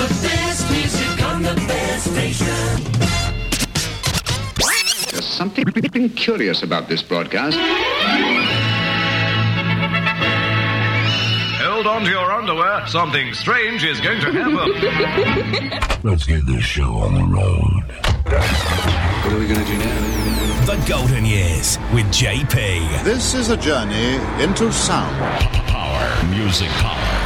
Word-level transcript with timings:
the 0.00 0.08
best 0.22 0.70
music 0.70 1.22
on 1.24 1.42
the 1.42 1.54
best 1.68 2.10
station. 2.10 2.80
There's 5.10 5.26
something 5.26 6.08
curious 6.10 6.62
about 6.62 6.88
this 6.88 7.02
broadcast. 7.02 7.58
Hold 11.60 11.86
on 11.86 12.04
to 12.04 12.10
your 12.10 12.32
underwear. 12.32 12.86
Something 12.86 13.34
strange 13.34 13.84
is 13.84 14.00
going 14.00 14.20
to 14.20 14.32
happen. 14.32 16.00
Let's 16.10 16.24
get 16.24 16.46
this 16.46 16.64
show 16.64 16.94
on 16.94 17.14
the 17.14 17.24
road. 17.24 17.84
What 18.24 19.32
are 19.34 19.38
we 19.38 19.46
going 19.46 19.60
to 19.60 19.66
do 19.66 19.76
now? 19.76 20.64
The 20.64 20.82
Golden 20.88 21.26
Years 21.26 21.76
with 21.92 22.06
JP. 22.06 23.04
This 23.04 23.34
is 23.34 23.50
a 23.50 23.56
journey 23.58 24.14
into 24.42 24.72
sound. 24.72 25.14
Power. 25.68 26.26
Music 26.30 26.68
power. 26.68 27.19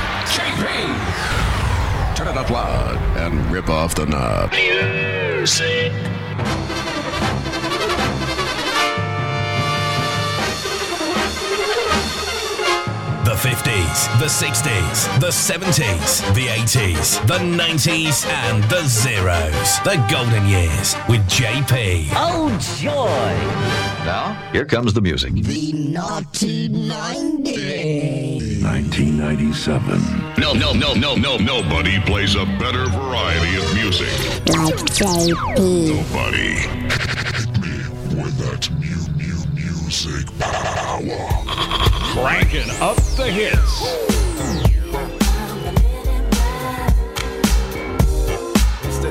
JP! 2.54 2.94
Turn 2.94 2.94
it 2.94 2.94
up 2.94 2.94
loud 2.94 2.96
and 3.16 3.52
rip 3.52 3.68
off 3.68 3.94
the 3.94 4.06
knob. 4.06 4.50
Music. 4.52 5.92
The 13.24 13.50
50s, 13.50 14.18
the 14.20 14.26
60s, 14.26 15.20
the 15.20 15.28
70s, 15.28 16.34
the 16.34 16.46
80s, 16.46 17.26
the 17.26 17.38
90s, 17.38 18.26
and 18.26 18.62
the 18.64 18.82
zeros. 18.84 19.80
The 19.82 19.96
Golden 20.10 20.46
Years 20.46 20.94
with 21.08 21.22
JP. 21.28 22.10
Oh, 22.12 22.50
joy! 22.78 24.04
Now, 24.04 24.34
here 24.52 24.64
comes 24.64 24.92
the 24.92 25.00
music. 25.00 25.32
The 25.34 25.72
naughty 25.72 26.68
90s. 26.68 28.33
1997. 28.64 30.00
No, 30.38 30.54
no, 30.54 30.72
no, 30.72 30.94
no, 30.94 31.14
no, 31.16 31.36
nobody 31.36 32.00
plays 32.00 32.34
a 32.34 32.46
better 32.58 32.86
variety 32.86 33.56
of 33.58 33.74
music. 33.74 34.08
Like 34.48 34.74
JP. 34.96 35.92
Nobody. 35.92 36.54
Hit 37.36 37.50
me 37.60 37.76
with 38.16 38.38
that 38.38 38.70
mew 38.80 39.04
mew 39.18 39.44
music 39.54 40.26
power. 40.38 41.04
Cranking 42.14 42.70
up 42.80 42.96
the 43.18 43.30
hits. 43.30 43.82
It's 48.82 48.98
the 48.98 49.10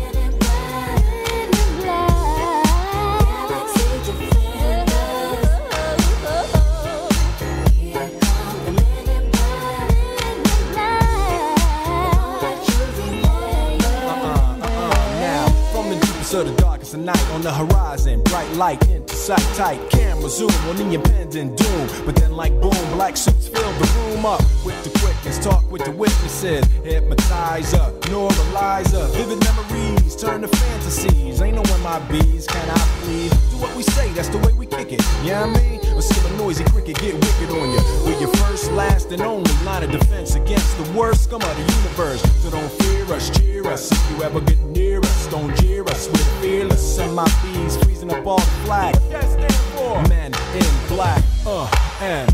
The 16.31 16.45
the 16.45 16.61
darkest 16.61 16.93
of 16.93 17.01
night 17.01 17.29
on 17.31 17.41
the 17.41 17.53
horizon. 17.53 18.23
Bright 18.23 18.49
light 18.53 19.00
sight 19.21 19.55
tight 19.55 19.79
camera 19.91 20.27
zoom 20.27 20.49
on 20.67 20.75
the 20.77 20.95
impending 20.95 21.55
doom. 21.55 21.87
But 22.07 22.15
then 22.15 22.31
like 22.31 22.59
boom 22.59 22.85
black 22.93 23.15
suits 23.15 23.47
fill 23.47 23.71
the 23.73 23.87
room 23.97 24.25
up 24.25 24.41
with 24.65 24.83
the 24.83 24.89
quickness 24.97 25.37
talk 25.37 25.69
with 25.69 25.85
the 25.85 25.91
witnesses 25.91 26.65
hypnotizer 26.83 27.85
neuralyzer 28.09 29.05
vivid 29.13 29.39
memories 29.45 30.15
turn 30.15 30.41
to 30.41 30.47
fantasies. 30.47 31.39
Ain't 31.39 31.55
no 31.55 31.63
my 31.83 31.99
bees 32.09 32.47
can 32.47 32.67
i 32.71 32.79
please? 33.01 33.31
Do 33.51 33.57
what 33.57 33.75
we 33.75 33.83
say 33.83 34.11
that's 34.13 34.29
the 34.29 34.39
way 34.39 34.53
we 34.53 34.65
kick 34.65 34.91
it. 34.91 35.01
Yeah 35.23 35.45
you 35.45 35.53
know 35.53 35.59
I 35.59 35.69
mean 35.69 35.93
or 35.93 36.01
see 36.01 36.19
a 36.27 36.37
noisy 36.37 36.63
cricket 36.63 36.97
get 36.97 37.13
wicked 37.13 37.49
on 37.51 37.69
you 37.69 37.81
we're 38.03 38.19
your 38.19 38.33
first 38.41 38.71
last 38.71 39.11
and 39.11 39.21
only 39.21 39.53
line 39.63 39.83
of 39.83 39.91
defense 39.91 40.33
against 40.33 40.75
the 40.79 40.91
worst 40.93 41.25
scum 41.25 41.43
of 41.43 41.55
the 41.57 41.73
universe. 41.77 42.23
So 42.41 42.49
don't 42.49 42.71
fear 42.81 43.05
us 43.13 43.29
cheer 43.37 43.67
us. 43.67 43.91
If 43.91 44.17
you 44.17 44.23
ever 44.23 44.41
get 44.41 44.57
near 44.61 44.99
us 44.99 45.27
don't 45.27 45.55
jeer 45.57 45.83
us. 45.83 46.07
We're 46.07 46.41
fearless. 46.41 46.97
And 46.97 47.15
my 47.15 47.29
bees 47.43 47.77
freezing 47.77 48.11
up 48.11 48.25
all 48.25 48.39
the 48.39 48.65
flag 48.65 48.95
that 49.11 49.29
stand 49.29 49.53
for 49.75 50.01
men 50.09 50.31
in 50.55 50.87
black 50.87 51.23
uh 51.45 51.67
and 52.01 52.29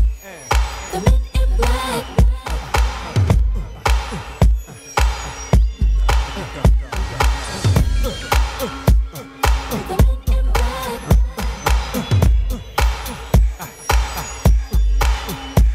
The 0.92 1.00
men 1.00 1.20
in 1.42 1.56
black. 1.56 2.04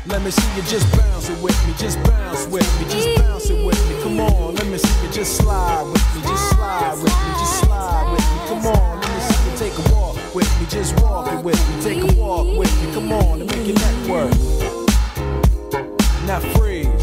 Let 0.06 0.22
me 0.22 0.32
see 0.32 0.56
you 0.56 0.62
just 0.64 0.96
bounce 0.98 1.30
it 1.30 1.42
with 1.42 1.68
me, 1.68 1.74
just 1.78 2.02
bounce 2.04 2.46
with 2.48 2.80
me, 2.80 2.86
just 2.90 3.18
bounce 3.20 3.50
it 3.50 3.66
with 3.66 3.90
me. 3.90 4.02
Come 4.04 4.20
on, 4.20 4.56
let 4.56 4.68
me 4.68 4.78
see 4.78 5.06
you 5.06 5.12
just 5.12 5.38
slide 5.38 5.84
with 5.84 6.16
me, 6.16 6.22
just 6.22 6.50
slide 6.52 6.94
with 6.96 7.04
me, 7.04 7.32
just 7.40 7.63
me, 10.64 10.70
just 10.70 11.00
walk 11.02 11.32
it 11.32 11.44
with 11.44 11.70
me, 11.70 11.82
take 11.82 12.02
a 12.02 12.16
walk 12.16 12.48
with 12.58 12.72
me. 12.84 12.94
Come 12.94 13.12
on, 13.12 13.42
and 13.42 13.50
make 13.52 13.68
your 13.68 13.76
neck 13.76 14.08
work. 14.08 14.32
Now 16.26 16.40
freeze. 16.56 17.03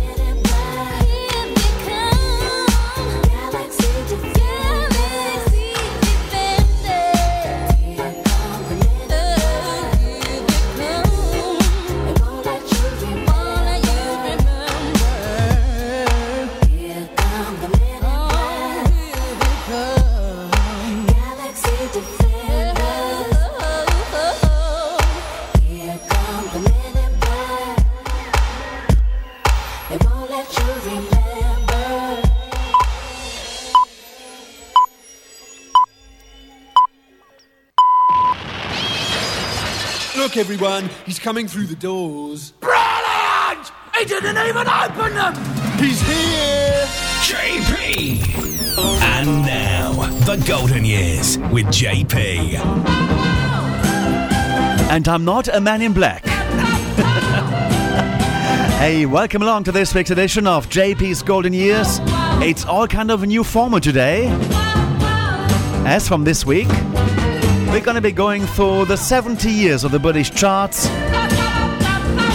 Everyone, 40.41 40.89
he's 41.05 41.19
coming 41.19 41.47
through 41.47 41.67
the 41.67 41.75
doors. 41.75 42.51
Brilliant! 42.61 43.71
He 43.95 44.05
didn't 44.05 44.37
even 44.37 44.67
open 44.67 45.13
them! 45.13 45.35
He's 45.77 46.01
here! 46.01 46.83
JP. 47.29 48.73
And 49.03 49.45
now, 49.45 49.91
the 50.25 50.43
Golden 50.47 50.83
Years 50.83 51.37
with 51.51 51.67
JP. 51.67 52.55
And 54.89 55.07
I'm 55.07 55.23
not 55.23 55.47
a 55.47 55.61
man 55.61 55.83
in 55.83 55.93
black. 55.93 56.25
hey, 58.79 59.05
welcome 59.05 59.43
along 59.43 59.65
to 59.65 59.71
this 59.71 59.93
week's 59.93 60.09
edition 60.09 60.47
of 60.47 60.67
JP's 60.69 61.21
Golden 61.21 61.53
Years. 61.53 61.99
It's 62.41 62.65
all 62.65 62.87
kind 62.87 63.11
of 63.11 63.21
a 63.21 63.27
new 63.27 63.43
format 63.43 63.83
today. 63.83 64.25
As 65.85 66.07
from 66.07 66.23
this 66.23 66.47
week, 66.47 66.69
we're 67.71 67.79
gonna 67.79 68.01
be 68.01 68.11
going 68.11 68.45
through 68.45 68.83
the 68.83 68.97
70 68.97 69.49
years 69.49 69.85
of 69.85 69.91
the 69.91 69.99
British 69.99 70.29
charts 70.29 70.87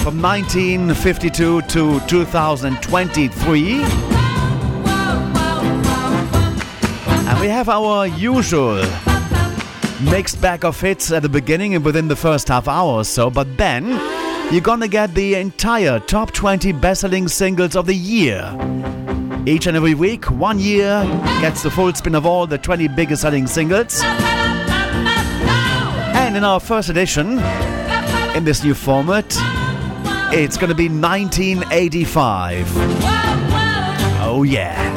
from 0.03 0.23
1952 0.23 1.61
to 1.61 2.01
2023. 2.01 3.83
And 7.29 7.41
we 7.41 7.49
have 7.49 7.69
our 7.69 8.07
usual 8.07 8.83
mixed 10.11 10.41
bag 10.41 10.65
of 10.65 10.81
hits 10.81 11.13
at 11.13 11.21
the 11.21 11.29
beginning 11.29 11.75
and 11.75 11.85
within 11.85 12.09
the 12.09 12.17
first 12.17 12.49
half 12.49 12.67
hour 12.67 13.01
or 13.01 13.05
so, 13.05 13.29
but 13.29 13.59
then 13.59 13.89
you're 14.51 14.63
gonna 14.63 14.89
get 14.89 15.15
the 15.15 15.35
entire 15.35 16.01
top 16.01 16.33
20 16.33 16.73
best 16.73 17.03
selling 17.03 17.29
singles 17.29 17.77
of 17.77 17.85
the 17.85 17.95
year. 17.95 18.57
Each 19.45 19.67
and 19.67 19.77
every 19.77 19.95
week, 19.95 20.25
one 20.31 20.59
year 20.59 21.05
gets 21.43 21.63
the 21.63 21.71
full 21.71 21.93
spin 21.93 22.15
of 22.15 22.25
all 22.25 22.47
the 22.47 22.57
20 22.57 22.89
biggest 22.89 23.21
selling 23.21 23.47
singles. 23.47 24.03
In 26.37 26.45
our 26.45 26.61
first 26.61 26.91
edition, 26.91 27.39
in 28.37 28.45
this 28.45 28.63
new 28.63 28.75
format, 28.75 29.25
it's 30.35 30.59
gonna 30.59 30.75
be 30.75 30.91
1985. 30.91 32.67
Oh, 34.21 34.45
yeah. 34.47 34.95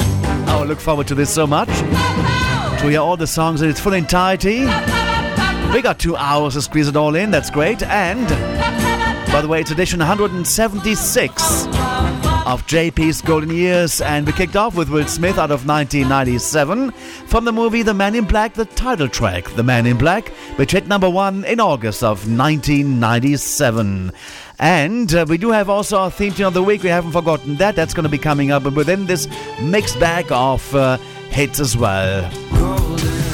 Oh, 0.49 0.65
look 0.65 0.81
forward 0.81 1.07
to 1.07 1.15
this 1.15 1.33
so 1.33 1.47
much 1.47 1.69
to 1.69 2.89
hear 2.89 2.99
all 2.99 3.15
the 3.15 3.25
songs 3.25 3.61
in 3.61 3.69
its 3.69 3.79
full 3.79 3.93
entirety. 3.93 4.65
We 5.73 5.81
got 5.81 5.97
two 5.97 6.17
hours 6.17 6.55
to 6.55 6.61
squeeze 6.61 6.89
it 6.89 6.97
all 6.97 7.15
in, 7.15 7.31
that's 7.31 7.49
great. 7.49 7.83
And, 7.83 8.27
by 9.31 9.39
the 9.41 9.47
way, 9.47 9.61
it's 9.61 9.71
edition 9.71 9.99
176 9.99 11.67
of 12.49 12.65
JP's 12.65 13.21
Golden 13.21 13.51
Years, 13.51 14.01
and 14.01 14.25
we 14.25 14.33
kicked 14.33 14.55
off 14.55 14.73
with 14.73 14.89
Will 14.89 15.05
Smith 15.05 15.37
out 15.37 15.51
of 15.51 15.67
1997 15.67 16.89
from 17.27 17.45
the 17.45 17.51
movie 17.51 17.83
The 17.83 17.93
Man 17.93 18.15
in 18.15 18.25
Black, 18.25 18.55
the 18.55 18.65
title 18.65 19.07
track, 19.07 19.47
The 19.51 19.61
Man 19.61 19.85
in 19.85 19.99
Black, 19.99 20.29
which 20.57 20.71
hit 20.71 20.87
number 20.87 21.07
one 21.07 21.45
in 21.45 21.59
August 21.59 22.01
of 22.01 22.27
1997. 22.27 24.11
And 24.57 25.13
uh, 25.13 25.27
we 25.29 25.37
do 25.37 25.51
have 25.51 25.69
also 25.69 25.99
our 25.99 26.09
theme 26.09 26.33
tune 26.33 26.47
of 26.47 26.55
the 26.55 26.63
week. 26.63 26.81
We 26.81 26.89
haven't 26.89 27.11
forgotten 27.11 27.55
that. 27.57 27.75
That's 27.75 27.93
going 27.93 28.05
to 28.05 28.09
be 28.09 28.17
coming 28.17 28.49
up 28.49 28.63
within 28.63 29.05
this 29.05 29.27
mixed 29.61 29.99
bag 29.99 30.25
of 30.31 30.73
uh, 30.73 30.97
hits 31.29 31.59
as 31.59 31.77
well. 31.77 32.78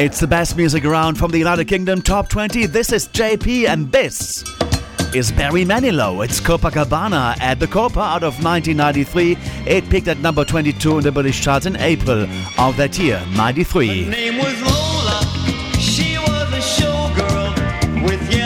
It's 0.00 0.20
the 0.20 0.28
best 0.28 0.56
music 0.56 0.84
around 0.84 1.16
from 1.16 1.32
the 1.32 1.38
United 1.38 1.64
Kingdom 1.64 2.02
Top 2.02 2.28
20. 2.28 2.66
This 2.66 2.92
is 2.92 3.08
JP, 3.08 3.66
and 3.66 3.90
this 3.90 4.44
is 5.12 5.32
Barry 5.32 5.64
Manilow. 5.64 6.24
It's 6.24 6.40
Copacabana 6.40 7.36
at 7.40 7.58
the 7.58 7.66
Copa 7.66 7.98
out 7.98 8.22
of 8.22 8.34
1993. 8.44 9.36
It 9.66 9.90
peaked 9.90 10.06
at 10.06 10.18
number 10.18 10.44
22 10.44 10.98
in 10.98 11.02
the 11.02 11.10
British 11.10 11.42
charts 11.42 11.66
in 11.66 11.74
April 11.78 12.28
of 12.58 12.76
that 12.76 12.96
year, 12.96 13.20
93. 13.36 14.04
Her 14.04 14.10
name 14.12 14.38
was 14.38 14.62
Lola. 14.62 15.20
She 15.80 16.16
was 16.16 16.52
a 16.52 16.62
showgirl 16.62 18.04
with 18.04 18.22
yellow 18.32 18.37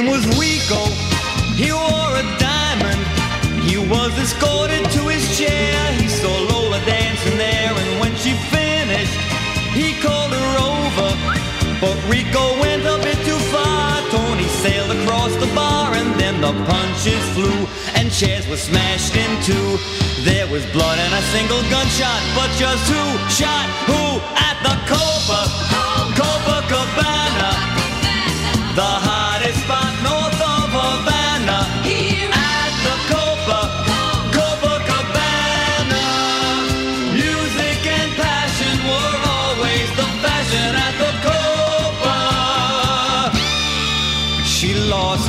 name 0.00 0.10
was 0.10 0.26
Rico. 0.38 0.80
He 1.56 1.72
wore 1.72 2.14
a 2.16 2.24
diamond. 2.38 3.02
He 3.62 3.76
was 3.76 4.12
escorted 4.18 4.84
to 4.96 5.00
his 5.08 5.24
chair. 5.38 5.74
He 5.92 6.08
saw 6.08 6.32
Lola 6.50 6.80
dancing 6.86 7.36
there, 7.36 7.72
and 7.72 8.00
when 8.00 8.14
she 8.16 8.32
finished, 8.48 9.16
he 9.72 9.92
called 10.00 10.32
her 10.32 10.52
over. 10.58 11.10
But 11.80 11.96
Rico 12.08 12.60
went 12.60 12.84
a 12.84 12.98
bit 13.02 13.18
too 13.24 13.40
far. 13.52 14.00
Tony 14.10 14.48
sailed 14.62 14.90
across 14.90 15.34
the 15.36 15.50
bar, 15.54 15.94
and 15.94 16.18
then 16.20 16.40
the 16.40 16.52
punches 16.66 17.24
flew, 17.34 17.66
and 17.94 18.10
chairs 18.10 18.46
were 18.48 18.56
smashed 18.56 19.16
in 19.16 19.30
two. 19.42 19.78
There 20.24 20.46
was 20.48 20.64
blood 20.72 20.98
and 20.98 21.14
a 21.14 21.22
single 21.32 21.62
gunshot, 21.70 22.20
but 22.36 22.50
just 22.56 22.84
who 22.88 23.04
shot 23.28 23.68
who 23.88 24.20
at 24.36 24.56
the 24.66 24.76
Copa? 24.88 25.40
Copacabana. 26.18 27.50
The 28.76 29.19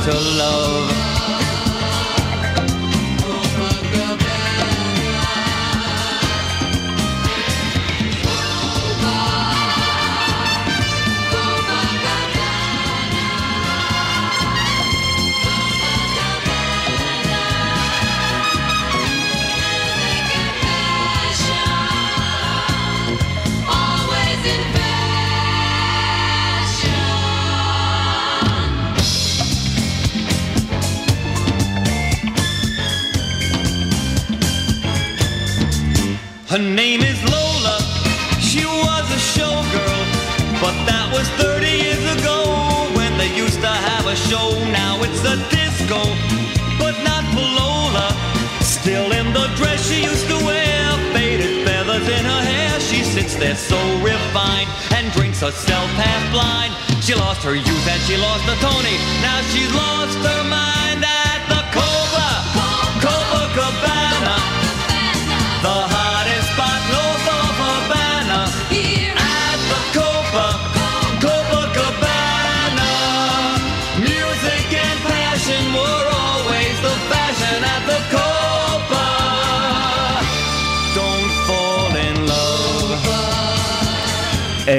her 0.04 0.12
love. 0.12 1.01
Her 36.52 36.58
name 36.58 37.00
is 37.00 37.16
Lola. 37.24 37.80
She 38.36 38.60
was 38.60 39.06
a 39.08 39.16
showgirl, 39.16 40.04
but 40.60 40.76
that 40.84 41.08
was 41.08 41.24
30 41.40 41.64
years 41.64 42.04
ago 42.20 42.92
when 42.92 43.16
they 43.16 43.32
used 43.32 43.64
to 43.64 43.72
have 43.72 44.04
a 44.04 44.12
show. 44.12 44.52
Now 44.68 45.00
it's 45.00 45.24
a 45.24 45.40
disco, 45.48 46.04
but 46.76 46.92
not 47.08 47.24
for 47.32 47.40
Lola. 47.40 48.12
Still 48.60 49.16
in 49.16 49.32
the 49.32 49.48
dress 49.56 49.80
she 49.88 50.04
used 50.04 50.28
to 50.28 50.36
wear, 50.44 50.92
faded 51.16 51.64
feathers 51.64 52.04
in 52.04 52.20
her 52.20 52.42
hair. 52.44 52.76
She 52.84 53.00
sits 53.00 53.32
there 53.34 53.56
so 53.56 53.80
refined 54.04 54.68
and 54.92 55.08
drinks 55.16 55.40
herself 55.40 55.88
half 55.96 56.20
blind. 56.36 56.76
She 57.00 57.14
lost 57.16 57.40
her 57.48 57.56
youth 57.56 57.86
and 57.88 58.02
she 58.04 58.20
lost 58.20 58.44
the 58.44 58.60
Tony. 58.60 59.00
Now 59.24 59.40
she's 59.56 59.72
lost 59.72 60.20
her 60.20 60.44
mind 60.44 61.00
at 61.00 61.48
the 61.48 61.64
Copa, 61.72 62.28
Copacabana. 63.00 64.61
The 64.61 64.61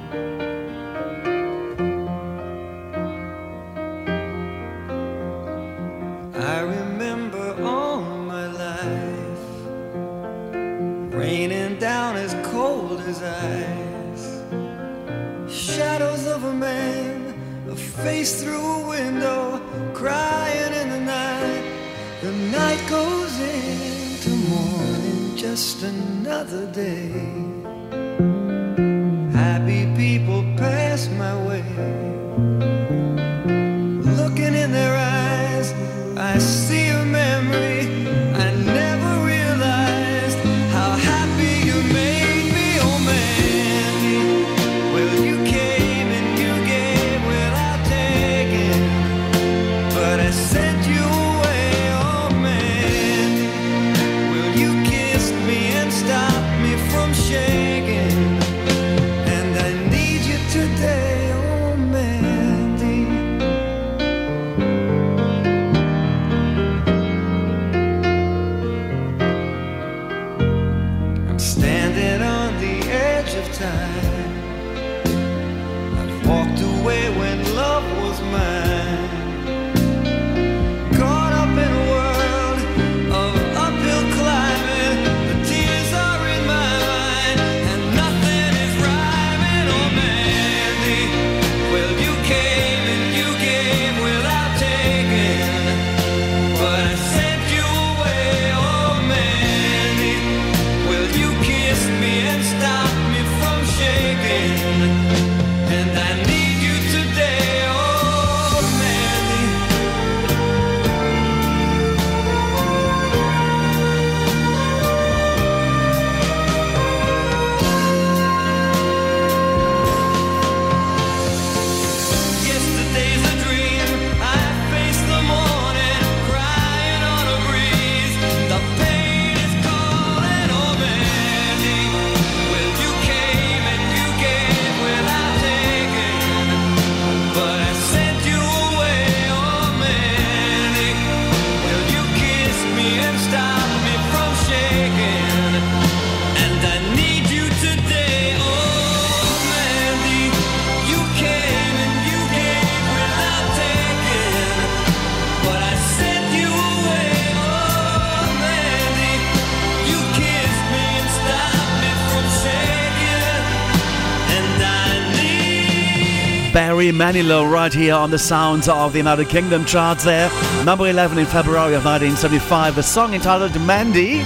Need. 166.93 167.03
Manilow 167.03 167.51
right 167.51 167.73
here 167.73 167.93
on 167.95 168.11
the 168.11 168.19
sounds 168.19 168.67
of 168.67 168.93
the 168.93 168.99
United 168.99 169.29
Kingdom 169.29 169.65
charts 169.65 170.03
there. 170.03 170.29
Number 170.63 170.87
11 170.87 171.17
in 171.17 171.25
February 171.25 171.75
of 171.75 171.85
1975, 171.85 172.77
a 172.77 172.83
song 172.83 173.13
entitled 173.13 173.59
Mandy. 173.61 174.21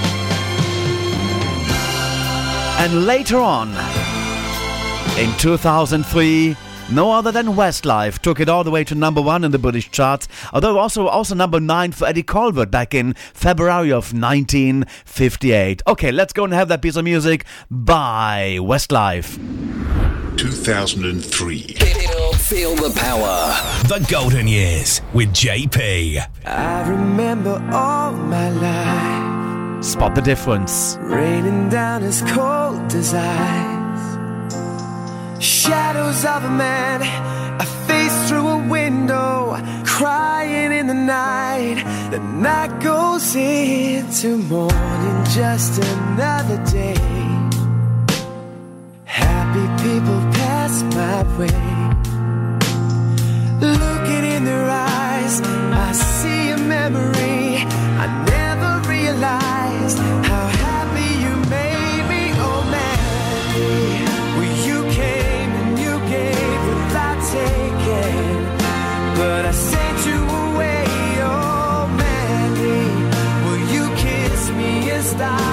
And 2.80 3.06
later 3.06 3.38
on, 3.38 3.70
in 5.18 5.36
2003, 5.38 6.56
no 6.92 7.12
other 7.12 7.32
than 7.32 7.48
Westlife 7.48 8.20
took 8.20 8.40
it 8.40 8.48
all 8.48 8.64
the 8.64 8.72
way 8.72 8.84
to 8.86 8.96
number 8.96 9.22
one 9.22 9.44
in 9.44 9.52
the 9.52 9.60
British 9.60 9.92
charts, 9.92 10.28
although 10.54 10.78
also 10.78 11.08
also 11.08 11.36
number 11.36 11.60
nine 11.60 11.92
for 11.92 12.08
Eddie 12.08 12.24
Calvert 12.24 12.72
back 12.72 12.94
in 12.94 13.14
February 13.34 13.92
of 13.92 14.14
1958. 14.14 15.82
Okay, 15.88 16.12
let's 16.12 16.34
go 16.34 16.44
and 16.44 16.54
have 16.54 16.68
that 16.70 16.82
piece 16.82 16.96
of 16.96 17.04
music 17.04 17.46
by 17.70 18.58
Westlife. 18.60 19.38
2003. 20.38 21.87
Feel 22.48 22.76
the 22.76 22.98
power. 22.98 23.54
The 23.90 24.00
Golden 24.10 24.48
Years 24.48 25.02
with 25.14 25.34
JP. 25.34 26.26
I 26.46 26.90
remember 26.90 27.62
all 27.74 28.14
my 28.14 28.50
life 28.50 29.84
Spot 29.84 30.16
the 30.16 30.22
difference. 30.22 30.98
raining 31.02 31.68
down 31.68 32.04
as 32.04 32.22
cold 32.22 32.94
as 32.94 33.14
ice. 33.14 34.16
Shadows 35.44 36.24
of 36.24 36.46
a 36.46 36.50
man, 36.50 37.02
a 37.60 37.66
face 37.86 38.30
through 38.30 38.48
a 38.48 38.68
window, 38.70 39.58
crying 39.84 40.72
in 40.72 40.88
the 40.88 40.94
night. 40.94 41.84
The 42.12 42.20
night 42.20 42.80
goes 42.82 43.36
into 43.36 44.38
morning, 44.38 45.24
just 45.36 45.84
another 45.84 46.64
day. 46.72 46.96
Happy 49.04 49.68
people 49.84 50.22
pass 50.32 50.82
my 50.96 51.38
way. 51.38 51.77
Looking 53.60 54.24
in 54.24 54.46
their 54.46 54.70
eyes, 54.70 55.42
I 55.42 55.92
see 55.92 56.52
a 56.52 56.58
memory 56.58 57.58
I 58.04 58.08
never 58.30 58.88
realized 58.88 59.98
how 59.98 60.46
happy 60.48 61.10
you 61.26 61.36
made 61.50 62.04
me, 62.08 62.24
oh 62.38 62.62
man! 62.70 64.38
Well, 64.38 64.58
you 64.68 64.84
came 64.94 65.52
and 65.62 65.80
you 65.80 65.98
gave 66.08 66.62
without 66.70 67.20
taking, 67.32 68.46
but 69.18 69.46
I 69.46 69.52
sent 69.52 70.06
you 70.06 70.20
away, 70.44 70.86
oh 71.24 71.88
man! 71.98 72.52
Will 73.46 73.64
you 73.74 73.90
kissed 73.96 74.52
me 74.54 74.92
and 74.92 75.04
stop? 75.04 75.47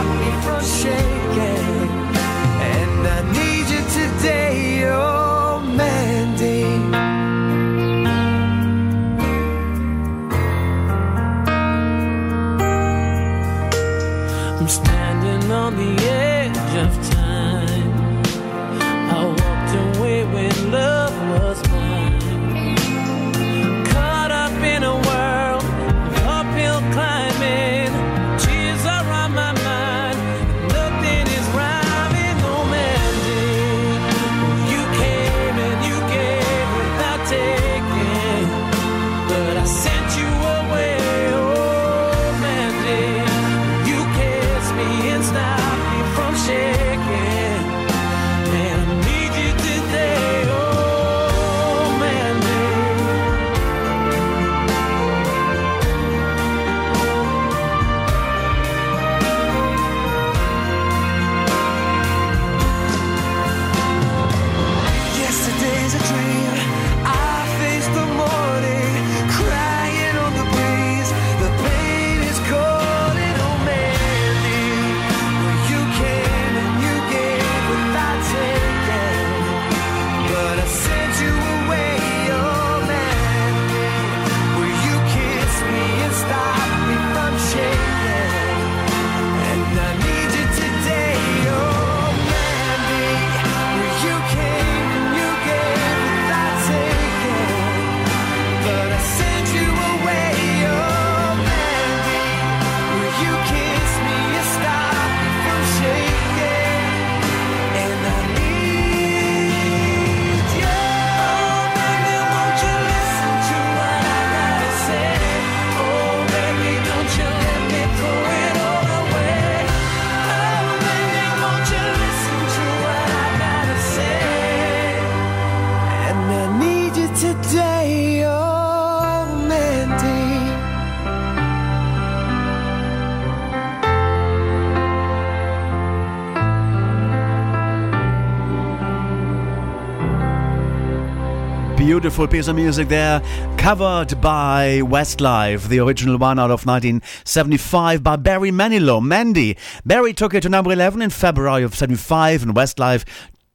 beautiful 142.04 142.28
piece 142.28 142.48
of 142.48 142.56
music 142.56 142.86
there, 142.88 143.22
covered 143.56 144.20
by 144.20 144.82
Westlife, 144.82 145.68
the 145.68 145.78
original 145.78 146.18
one 146.18 146.38
out 146.38 146.50
of 146.50 146.66
1975 146.66 148.02
by 148.02 148.14
Barry 148.14 148.50
Manilow. 148.50 149.02
Mandy. 149.02 149.56
Barry 149.86 150.12
took 150.12 150.34
it 150.34 150.42
to 150.42 150.50
number 150.50 150.70
11 150.70 151.00
in 151.00 151.08
February 151.08 151.62
of 151.62 151.74
75, 151.74 152.42
and 152.42 152.54
Westlife 152.54 153.06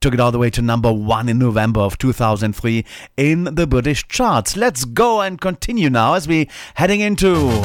took 0.02 0.16
it 0.16 0.20
all 0.20 0.32
the 0.32 0.40
way 0.40 0.50
to 0.50 0.64
number 0.64 0.92
one 0.92 1.30
in 1.30 1.38
November 1.38 1.82
of 1.82 2.00
2003 2.00 2.84
in 3.18 3.44
the 3.44 3.68
British 3.68 4.08
charts. 4.08 4.58
Let's 4.58 4.84
go 4.84 5.22
and 5.22 5.40
continue 5.40 5.92
now 5.92 6.16
as 6.16 6.28
we 6.28 6.50
heading 6.74 7.02
into. 7.02 7.36
Music 7.36 7.62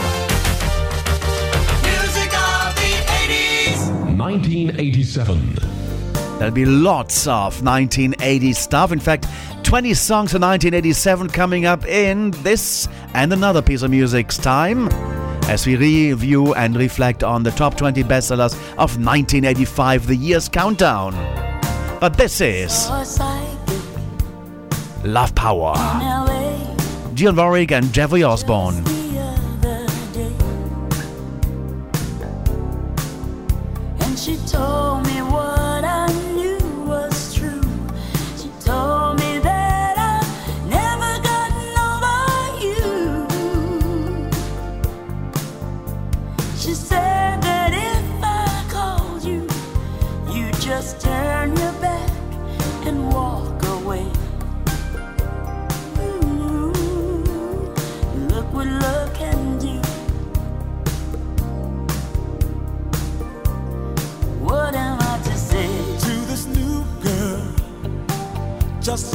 of 2.36 2.74
the 2.76 2.92
80s! 3.08 3.88
1987. 4.18 5.54
There'll 6.38 6.52
be 6.52 6.66
lots 6.66 7.26
of 7.26 7.62
1980s 7.62 8.56
stuff. 8.56 8.92
In 8.92 9.00
fact, 9.00 9.26
20 9.74 9.92
songs 9.94 10.30
from 10.30 10.42
1987 10.42 11.28
coming 11.30 11.66
up 11.66 11.84
in 11.84 12.30
this 12.44 12.88
and 13.12 13.32
another 13.32 13.60
piece 13.60 13.82
of 13.82 13.90
music's 13.90 14.38
time 14.38 14.86
as 15.48 15.66
we 15.66 15.74
review 15.74 16.54
and 16.54 16.76
reflect 16.76 17.24
on 17.24 17.42
the 17.42 17.50
top 17.50 17.76
20 17.76 18.04
bestsellers 18.04 18.54
of 18.78 18.96
1985, 19.02 20.06
the 20.06 20.14
year's 20.14 20.48
countdown. 20.48 21.12
But 21.98 22.16
this 22.16 22.40
is 22.40 22.88
Love 25.02 25.34
Power. 25.34 25.74
Jill 27.14 27.34
Warwick 27.34 27.72
and 27.72 27.92
Jeffrey 27.92 28.22
Osborne. 28.22 29.03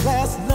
last 0.06 0.40
night. 0.40 0.49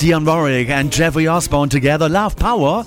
Dionne 0.00 0.24
Warwick 0.24 0.70
and 0.70 0.90
Jeffrey 0.90 1.28
Osborne 1.28 1.68
together. 1.68 2.08
Love 2.08 2.34
Power. 2.34 2.86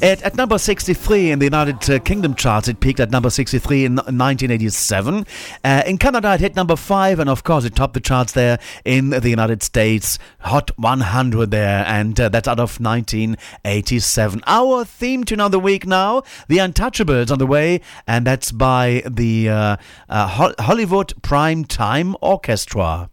At, 0.00 0.22
at 0.22 0.34
number 0.34 0.56
63 0.56 1.30
in 1.30 1.38
the 1.38 1.44
United 1.44 1.90
uh, 1.90 1.98
Kingdom 1.98 2.34
charts, 2.34 2.68
it 2.68 2.80
peaked 2.80 3.00
at 3.00 3.10
number 3.10 3.28
63 3.28 3.84
in 3.84 3.96
1987. 3.96 5.26
Uh, 5.62 5.82
in 5.86 5.98
Canada, 5.98 6.32
it 6.32 6.40
hit 6.40 6.56
number 6.56 6.74
5, 6.74 7.20
and 7.20 7.28
of 7.28 7.44
course, 7.44 7.66
it 7.66 7.74
topped 7.76 7.92
the 7.92 8.00
charts 8.00 8.32
there 8.32 8.58
in 8.86 9.10
the 9.10 9.28
United 9.28 9.62
States. 9.62 10.18
Hot 10.40 10.70
100 10.78 11.50
there, 11.50 11.84
and 11.86 12.18
uh, 12.18 12.30
that's 12.30 12.48
out 12.48 12.58
of 12.58 12.80
1987. 12.80 14.42
Our 14.46 14.86
theme 14.86 15.24
tune 15.24 15.40
of 15.40 15.52
the 15.52 15.60
week 15.60 15.86
now 15.86 16.22
The 16.48 16.58
Untouchables 16.58 17.30
on 17.30 17.38
the 17.38 17.46
way, 17.46 17.82
and 18.06 18.26
that's 18.26 18.52
by 18.52 19.02
the 19.06 19.50
uh, 19.50 19.76
uh, 20.08 20.28
Ho- 20.28 20.54
Hollywood 20.58 21.12
Prime 21.22 21.66
Time 21.66 22.16
Orchestra. 22.22 23.10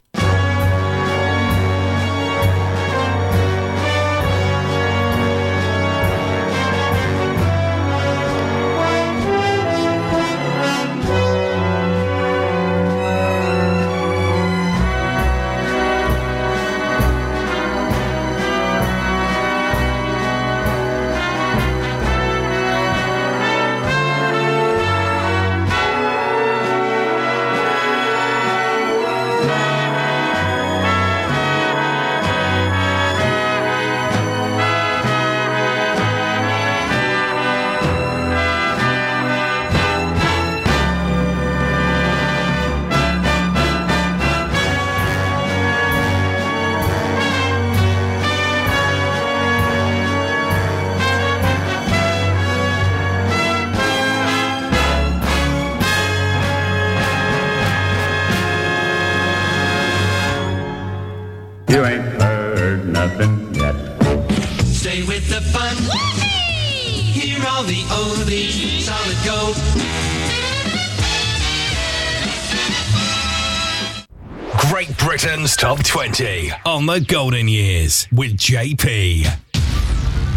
Britain's 75.41 75.57
Top 75.57 75.83
20 75.83 76.51
on 76.67 76.85
the 76.85 76.99
Golden 76.99 77.47
Years 77.47 78.07
with 78.11 78.37
JP. 78.37 79.25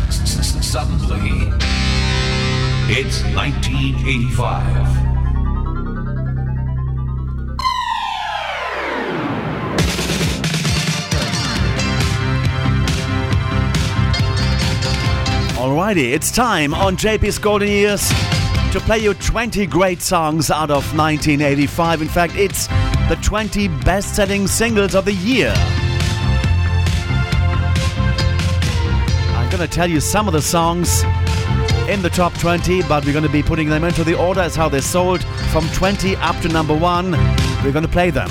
Suddenly, 0.08 1.52
it's 2.88 3.22
1985. 3.34 4.64
Alrighty, 15.58 16.14
it's 16.14 16.30
time 16.30 16.72
on 16.72 16.96
JP's 16.96 17.36
Golden 17.36 17.68
Years 17.68 18.08
to 18.72 18.80
play 18.80 19.00
you 19.00 19.12
20 19.12 19.66
great 19.66 20.00
songs 20.00 20.50
out 20.50 20.70
of 20.70 20.96
1985. 20.96 22.00
In 22.00 22.08
fact, 22.08 22.36
it's 22.36 22.68
the 23.08 23.16
20 23.16 23.68
best 23.84 24.16
selling 24.16 24.46
singles 24.46 24.94
of 24.94 25.04
the 25.04 25.12
year. 25.12 25.52
I'm 29.36 29.50
gonna 29.50 29.68
tell 29.68 29.90
you 29.90 30.00
some 30.00 30.26
of 30.26 30.32
the 30.32 30.40
songs 30.40 31.02
in 31.86 32.00
the 32.00 32.08
top 32.08 32.32
20, 32.38 32.82
but 32.84 33.04
we're 33.04 33.12
gonna 33.12 33.28
be 33.28 33.42
putting 33.42 33.68
them 33.68 33.84
into 33.84 34.04
the 34.04 34.14
order 34.14 34.40
as 34.40 34.56
how 34.56 34.70
they're 34.70 34.80
sold 34.80 35.22
from 35.52 35.68
20 35.74 36.16
up 36.16 36.40
to 36.40 36.48
number 36.48 36.74
one. 36.74 37.10
We're 37.62 37.72
gonna 37.72 37.88
play 37.88 38.08
them 38.08 38.30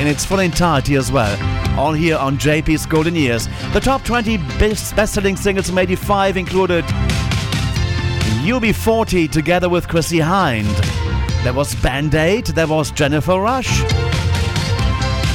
in 0.00 0.06
its 0.06 0.24
full 0.24 0.38
entirety 0.38 0.94
as 0.94 1.12
well. 1.12 1.36
All 1.78 1.92
here 1.92 2.16
on 2.16 2.38
JP's 2.38 2.86
Golden 2.86 3.14
Years. 3.14 3.46
The 3.74 3.80
top 3.80 4.04
20 4.04 4.38
best 4.58 4.96
selling 5.12 5.36
singles 5.36 5.68
from 5.68 5.76
85 5.78 6.38
included 6.38 6.84
UB40 8.42 9.30
together 9.30 9.68
with 9.68 9.86
Chrissie 9.86 10.18
Hynde. 10.18 10.64
There 11.44 11.52
was 11.52 11.74
Band 11.74 12.14
Aid, 12.14 12.46
there 12.46 12.66
was 12.66 12.90
Jennifer 12.90 13.38
Rush. 13.38 13.82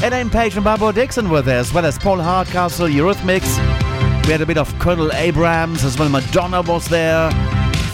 Elaine 0.01 0.29
Paige 0.29 0.55
and 0.55 0.63
Barbara 0.63 0.93
Dickson 0.93 1.29
were 1.29 1.41
there, 1.41 1.59
as 1.59 1.73
well 1.73 1.85
as 1.85 1.97
Paul 1.99 2.19
Hardcastle, 2.21 2.88
Eurythmics. 2.88 3.57
We 4.25 4.31
had 4.31 4.39
a 4.39 4.45
bit 4.45 4.57
of 4.57 4.77
Colonel 4.79 5.12
Abrams, 5.12 5.83
as 5.83 5.99
well 5.99 6.07
Madonna 6.07 6.62
was 6.62 6.88
there, 6.88 7.29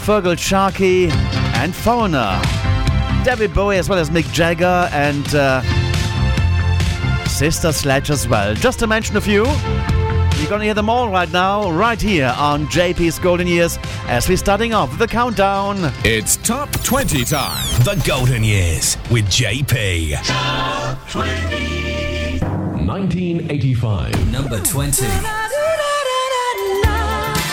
Feargal 0.04 0.38
Sharkey, 0.38 1.08
and 1.56 1.74
Foreigner. 1.74 2.40
David 3.24 3.52
Bowie, 3.52 3.78
as 3.78 3.88
well 3.88 3.98
as 3.98 4.10
Mick 4.10 4.32
Jagger, 4.32 4.88
and 4.92 5.34
uh, 5.34 5.62
Sister 7.26 7.72
Sledge 7.72 8.10
as 8.10 8.28
well. 8.28 8.54
Just 8.54 8.78
to 8.78 8.86
mention 8.86 9.16
a 9.16 9.20
few. 9.20 9.44
You're 9.44 10.50
gonna 10.50 10.64
hear 10.64 10.74
them 10.74 10.88
all 10.88 11.10
right 11.10 11.30
now, 11.32 11.70
right 11.72 12.00
here 12.00 12.32
on 12.38 12.66
JP's 12.66 13.18
Golden 13.18 13.48
Years, 13.48 13.78
as 14.06 14.28
we're 14.28 14.36
starting 14.36 14.74
off 14.74 14.96
the 14.96 15.08
countdown. 15.08 15.92
It's 16.04 16.36
Top 16.36 16.70
20 16.84 17.24
time. 17.24 17.64
The 17.82 18.00
Golden 18.06 18.44
Years 18.44 18.96
with 19.10 19.26
JP. 19.26 20.18
Top 20.24 21.08
20. 21.08 21.75
1985. 22.96 24.32
Number 24.32 24.58
20. 24.58 25.04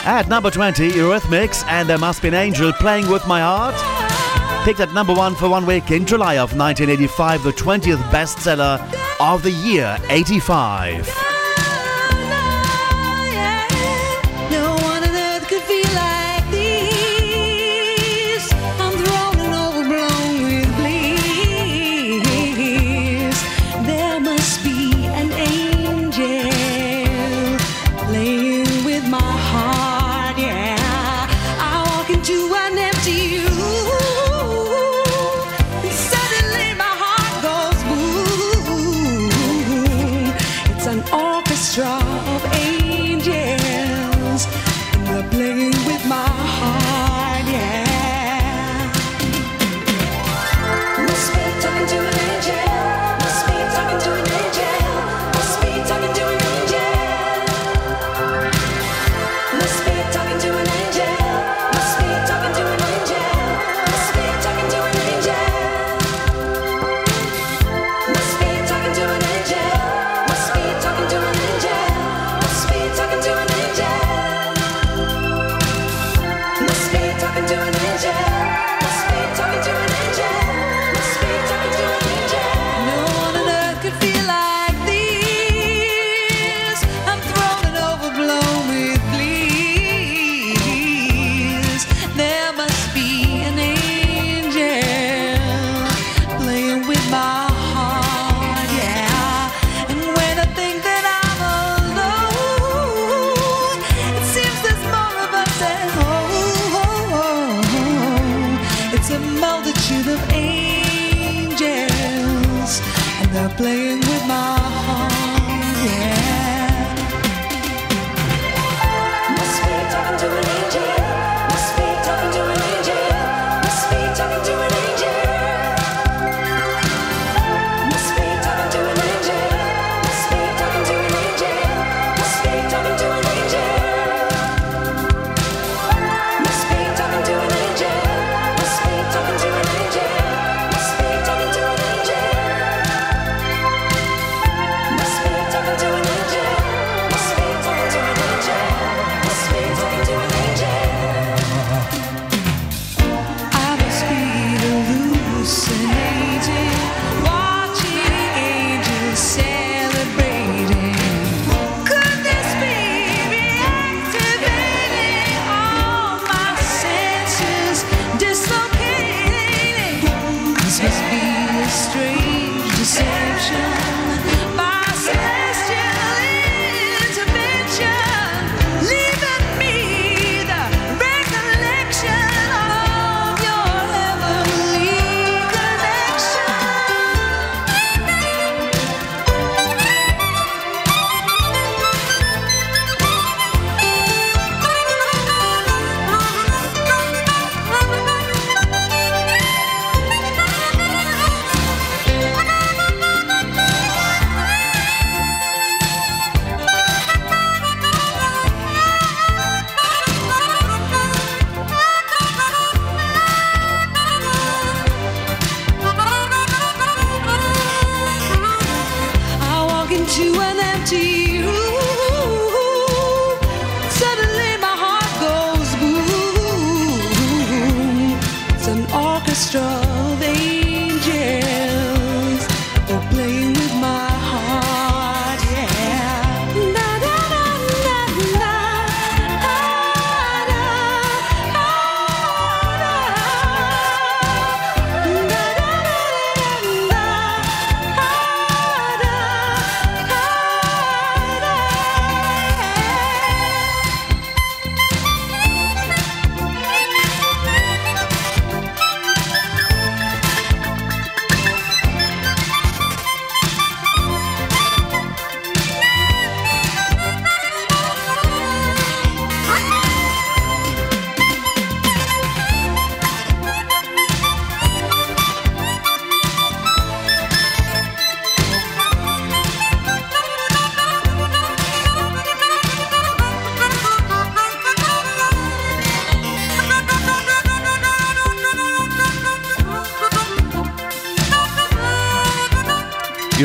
At 0.05 0.27
number 0.29 0.49
20, 0.49 0.91
Eurythmics 0.91 1.65
and 1.67 1.89
There 1.89 1.97
Must 1.97 2.21
Be 2.21 2.29
an 2.29 2.33
Angel 2.33 2.71
Playing 2.71 3.09
With 3.09 3.27
My 3.27 3.41
Heart. 3.41 3.75
Picked 4.63 4.79
at 4.79 4.93
number 4.93 5.13
one 5.13 5.35
for 5.35 5.49
one 5.49 5.65
week 5.65 5.91
in 5.91 6.05
July 6.05 6.35
of 6.35 6.57
1985, 6.57 7.43
the 7.43 7.51
20th 7.51 8.01
bestseller 8.09 8.79
of 9.19 9.43
the 9.43 9.51
year 9.51 9.97
85. 10.09 11.32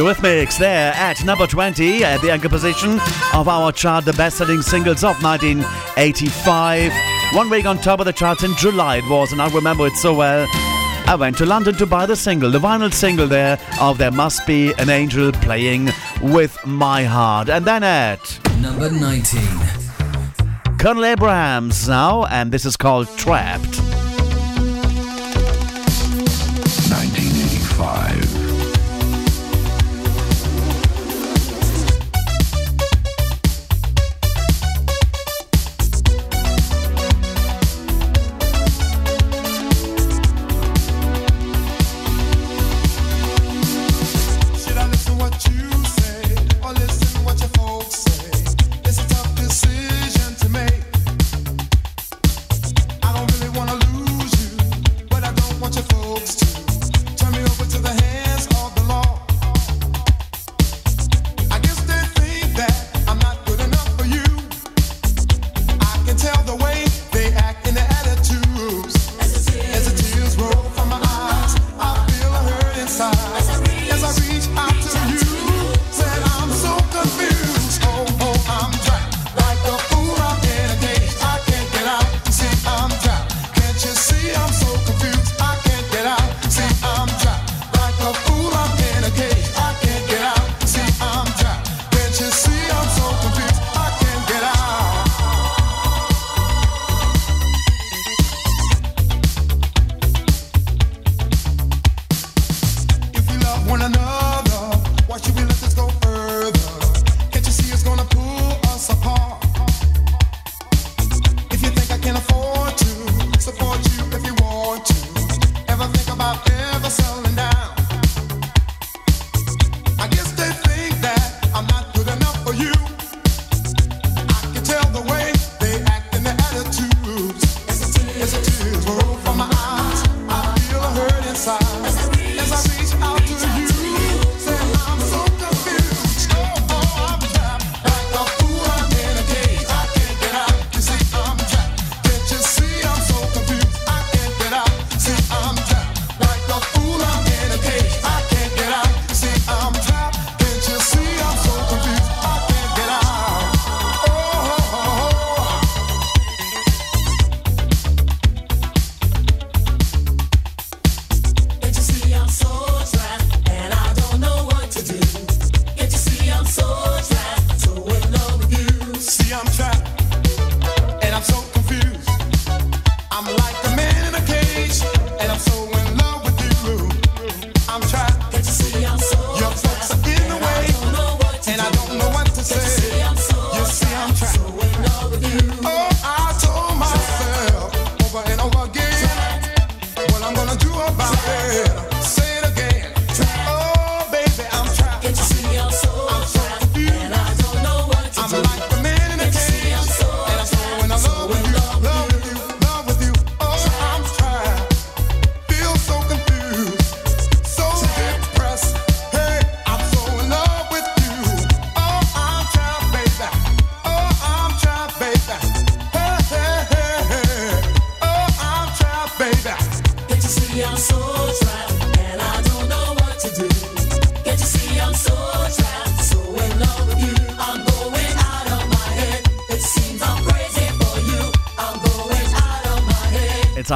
Eurythmics 0.09 0.59
there 0.59 0.95
at 0.95 1.23
number 1.23 1.47
20 1.47 2.03
at 2.03 2.23
the 2.23 2.31
anchor 2.31 2.49
position 2.49 2.99
of 3.35 3.47
our 3.47 3.71
chart, 3.71 4.07
the 4.07 4.15
best 4.15 4.39
selling 4.39 4.63
singles 4.63 5.05
of 5.05 5.23
1985. 5.23 6.93
One 7.35 7.51
week 7.51 7.67
on 7.67 7.77
top 7.77 8.01
of 8.01 8.07
the 8.07 8.13
charts 8.15 8.43
in 8.43 8.55
July 8.57 8.97
it 8.97 9.11
was, 9.11 9.33
and 9.33 9.43
I 9.43 9.53
remember 9.53 9.87
it 9.87 9.93
so 9.97 10.15
well. 10.15 10.47
I 11.07 11.15
went 11.15 11.37
to 11.39 11.45
London 11.47 11.75
to 11.75 11.85
buy 11.85 12.07
the 12.07 12.17
single, 12.17 12.51
the 12.51 12.59
vinyl 12.59 12.91
single 12.91 13.27
there 13.27 13.59
of 13.83 13.99
There 13.99 14.11
Must 14.11 14.47
Be 14.47 14.73
an 14.79 14.89
Angel 14.89 15.31
Playing 15.31 15.91
with 16.23 16.57
My 16.65 17.05
Heart. 17.05 17.51
And 17.51 17.67
then 17.67 17.83
at 17.83 18.41
number 18.63 18.91
19, 18.91 19.39
Colonel 20.79 21.05
Abrams 21.05 21.87
now, 21.87 22.25
and 22.25 22.51
this 22.51 22.65
is 22.65 22.79
called 22.79 23.15
Trapped. 23.19 23.88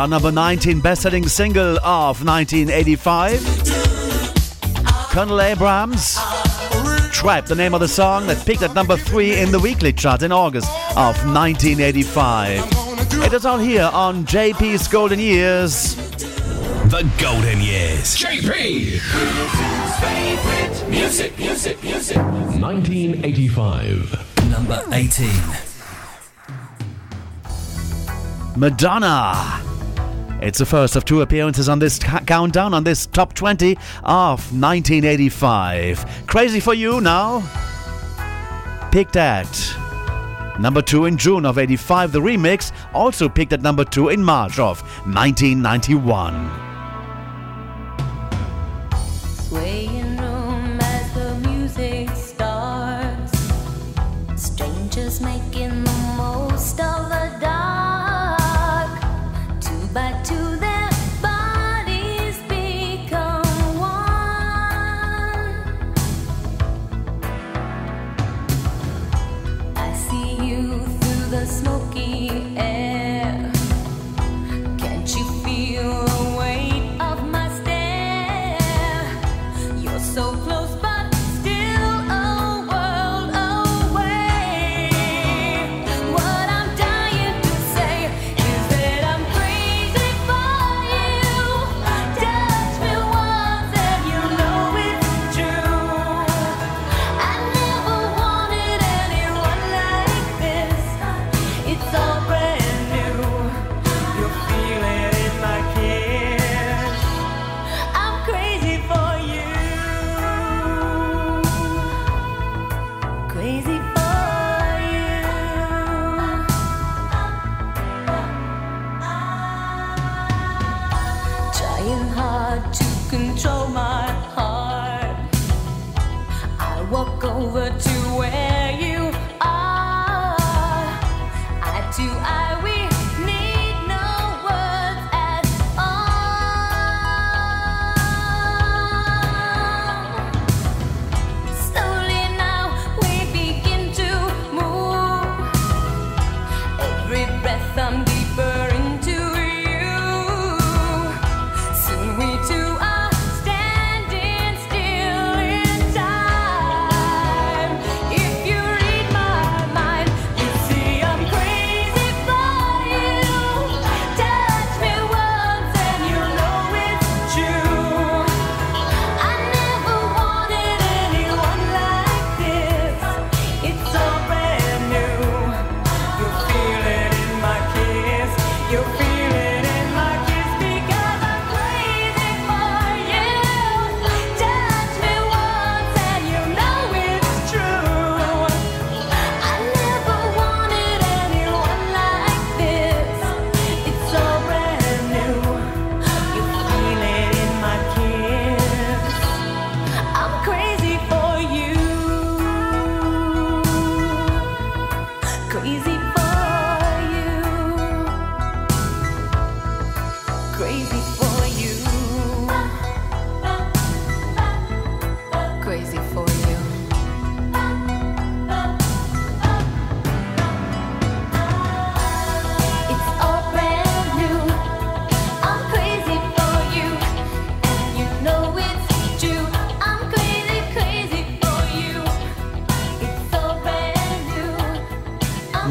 our 0.03 0.09
number 0.09 0.33
19 0.33 0.81
best 0.81 1.03
selling 1.03 1.29
single 1.29 1.79
of 1.85 2.25
1985. 2.25 3.41
Colonel 5.11 5.41
Abrams. 5.41 6.19
"Trap," 7.13 7.47
the 7.47 7.55
name 7.55 7.73
of 7.73 7.79
the 7.79 7.87
song 7.87 8.27
that 8.27 8.45
peaked 8.45 8.63
at 8.63 8.75
number 8.75 8.97
3 8.97 9.39
in 9.39 9.53
the 9.53 9.61
weekly 9.61 9.93
chart 9.93 10.25
in 10.25 10.33
August 10.33 10.69
of 10.97 11.25
1985. 11.25 12.65
It 13.23 13.33
is 13.33 13.47
all 13.47 13.59
here 13.59 13.89
on 13.93 14.25
JP's 14.25 14.89
Golden 14.89 15.21
Years. 15.21 15.95
The 16.87 17.09
Golden 17.17 17.61
Years. 17.61 18.17
JP! 18.17 19.01
Music, 20.91 21.39
music, 21.39 21.81
music. 21.85 22.17
1985. 22.17 24.19
Number 24.51 24.83
18. 24.91 25.31
Madonna. 28.57 29.62
It's 30.43 30.59
the 30.59 30.66
first 30.66 30.97
of 30.97 31.05
two 31.05 31.20
appearances 31.20 31.68
on 31.68 31.78
this 31.78 32.01
countdown, 32.01 32.74
on 32.74 32.82
this 32.82 33.07
top 33.07 33.32
20 33.32 33.76
of 34.03 34.40
1985. 34.53 36.26
Crazy 36.26 36.59
for 36.59 36.74
You 36.74 37.01
now. 37.01 37.49
Picked 38.90 39.14
at 39.14 39.47
number 40.59 40.82
two 40.82 41.05
in 41.05 41.16
June 41.16 41.47
of 41.47 41.59
85. 41.59 42.11
The 42.11 42.20
remix 42.20 42.72
also 42.93 43.28
picked 43.28 43.53
at 43.53 43.62
number 43.62 43.84
two 43.84 44.09
in 44.09 44.24
March 44.24 44.59
of 44.59 44.82
1991. 45.07 46.62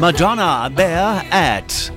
Madonna 0.02 0.68
there 0.74 1.22
at 1.30 1.92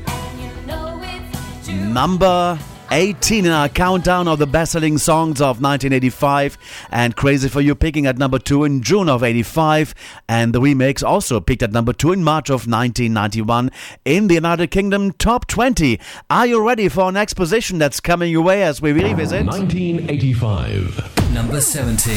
number 1.91 2.59
18 2.91 3.47
in 3.47 3.51
our 3.51 3.67
countdown 3.67 4.27
of 4.27 4.37
the 4.37 4.45
best-selling 4.45 4.99
songs 4.99 5.41
of 5.41 5.59
1985 5.59 6.55
and 6.91 7.15
Crazy 7.15 7.49
for 7.49 7.61
You 7.61 7.73
picking 7.73 8.05
at 8.05 8.19
number 8.19 8.37
2 8.37 8.63
in 8.63 8.83
June 8.83 9.09
of 9.09 9.23
85 9.23 9.95
and 10.29 10.53
the 10.53 10.61
remakes 10.61 11.01
also 11.01 11.39
picked 11.39 11.63
at 11.63 11.71
number 11.71 11.93
2 11.93 12.11
in 12.11 12.23
March 12.23 12.49
of 12.49 12.67
1991 12.67 13.71
in 14.05 14.27
the 14.27 14.35
United 14.35 14.69
Kingdom 14.69 15.11
top 15.13 15.47
20. 15.47 15.99
Are 16.29 16.45
you 16.45 16.63
ready 16.63 16.89
for 16.89 17.05
our 17.05 17.11
next 17.11 17.33
position 17.33 17.79
that's 17.79 17.99
coming 17.99 18.31
your 18.31 18.43
way 18.43 18.61
as 18.61 18.83
we 18.83 18.91
revisit 18.91 19.47
1985 19.47 21.33
number 21.33 21.59
17 21.59 22.15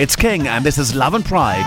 It's 0.00 0.14
King 0.14 0.46
and 0.46 0.64
this 0.64 0.78
is 0.78 0.94
Love 0.94 1.14
and 1.14 1.24
Pride. 1.24 1.66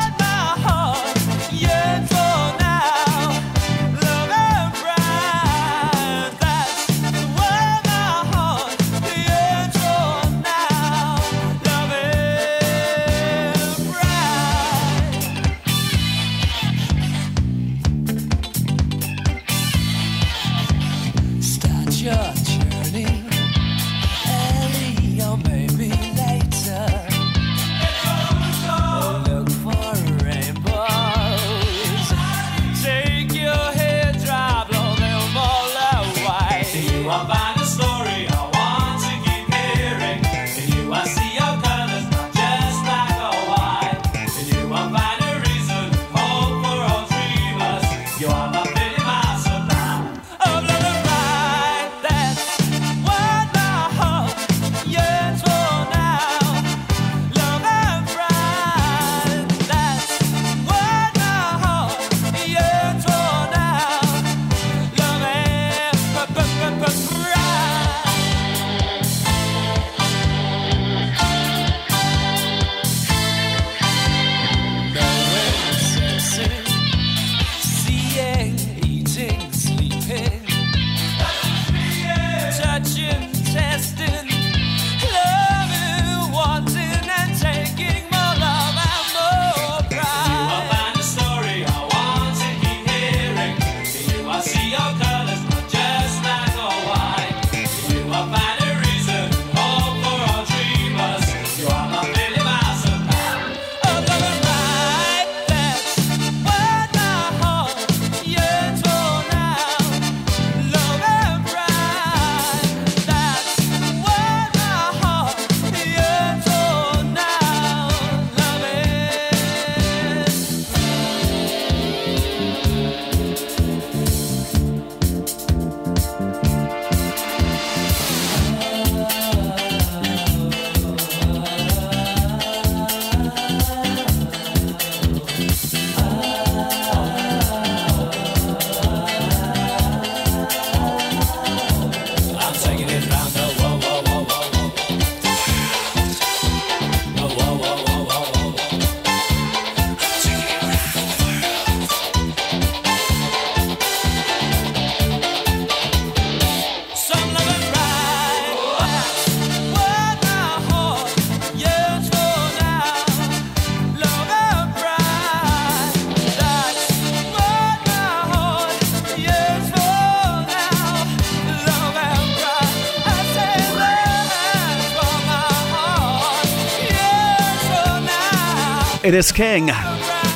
It 179.13 179.17
is 179.17 179.31
King, 179.31 179.69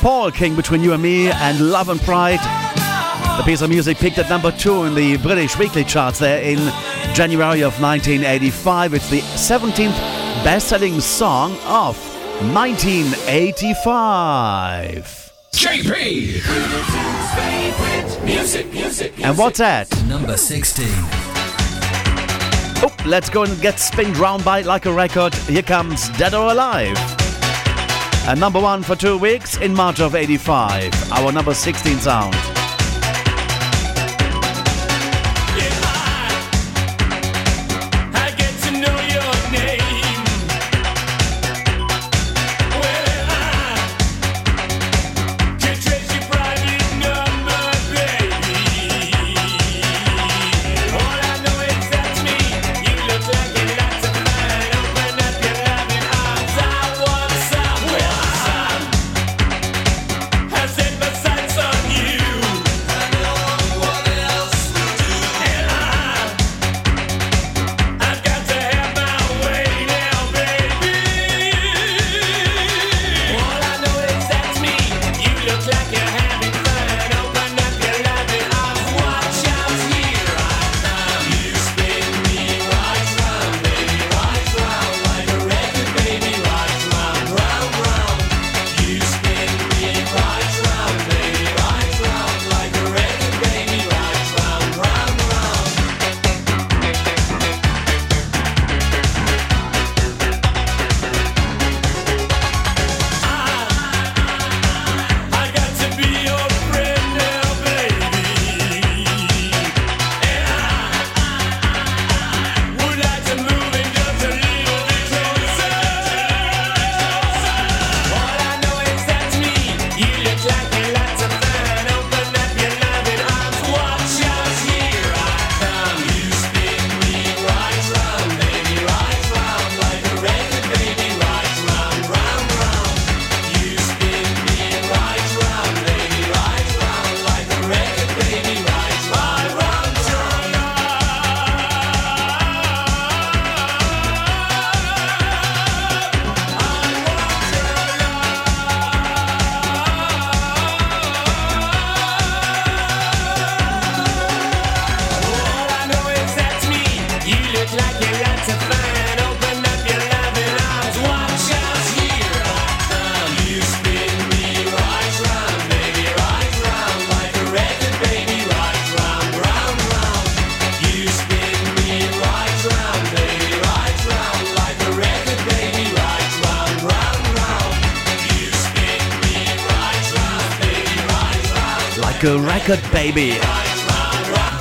Paul 0.02 0.30
King, 0.30 0.54
between 0.54 0.84
you 0.84 0.92
and 0.92 1.02
me, 1.02 1.32
and 1.32 1.72
Love 1.72 1.88
and 1.88 2.00
Pride. 2.00 2.38
The 3.36 3.42
piece 3.44 3.60
of 3.60 3.70
music 3.70 3.98
peaked 3.98 4.18
at 4.18 4.30
number 4.30 4.52
two 4.52 4.84
in 4.84 4.94
the 4.94 5.16
British 5.16 5.58
weekly 5.58 5.82
charts 5.82 6.20
there 6.20 6.40
in 6.40 6.58
January 7.12 7.62
of 7.62 7.82
1985. 7.82 8.94
It's 8.94 9.10
the 9.10 9.18
17th 9.18 9.98
best-selling 10.44 11.00
song 11.00 11.58
of 11.64 11.98
1985. 12.54 15.32
JP! 15.50 18.24
Music, 18.24 18.72
music, 18.72 19.12
And 19.24 19.36
what's 19.36 19.58
that? 19.58 19.88
Number 20.06 20.36
16. 20.36 20.86
Oh, 22.80 22.94
let's 23.04 23.28
go 23.28 23.42
and 23.42 23.60
get 23.60 23.80
spinned 23.80 24.18
round 24.18 24.44
by 24.44 24.60
it 24.60 24.66
like 24.66 24.86
a 24.86 24.92
record. 24.92 25.34
Here 25.34 25.62
comes 25.62 26.10
Dead 26.10 26.32
or 26.32 26.52
Alive. 26.52 27.17
And 28.28 28.38
number 28.38 28.60
one 28.60 28.82
for 28.82 28.94
two 28.94 29.16
weeks 29.16 29.56
in 29.56 29.72
March 29.72 30.00
of 30.00 30.14
85. 30.14 31.12
Our 31.12 31.32
number 31.32 31.54
16 31.54 31.96
sound. 31.96 32.34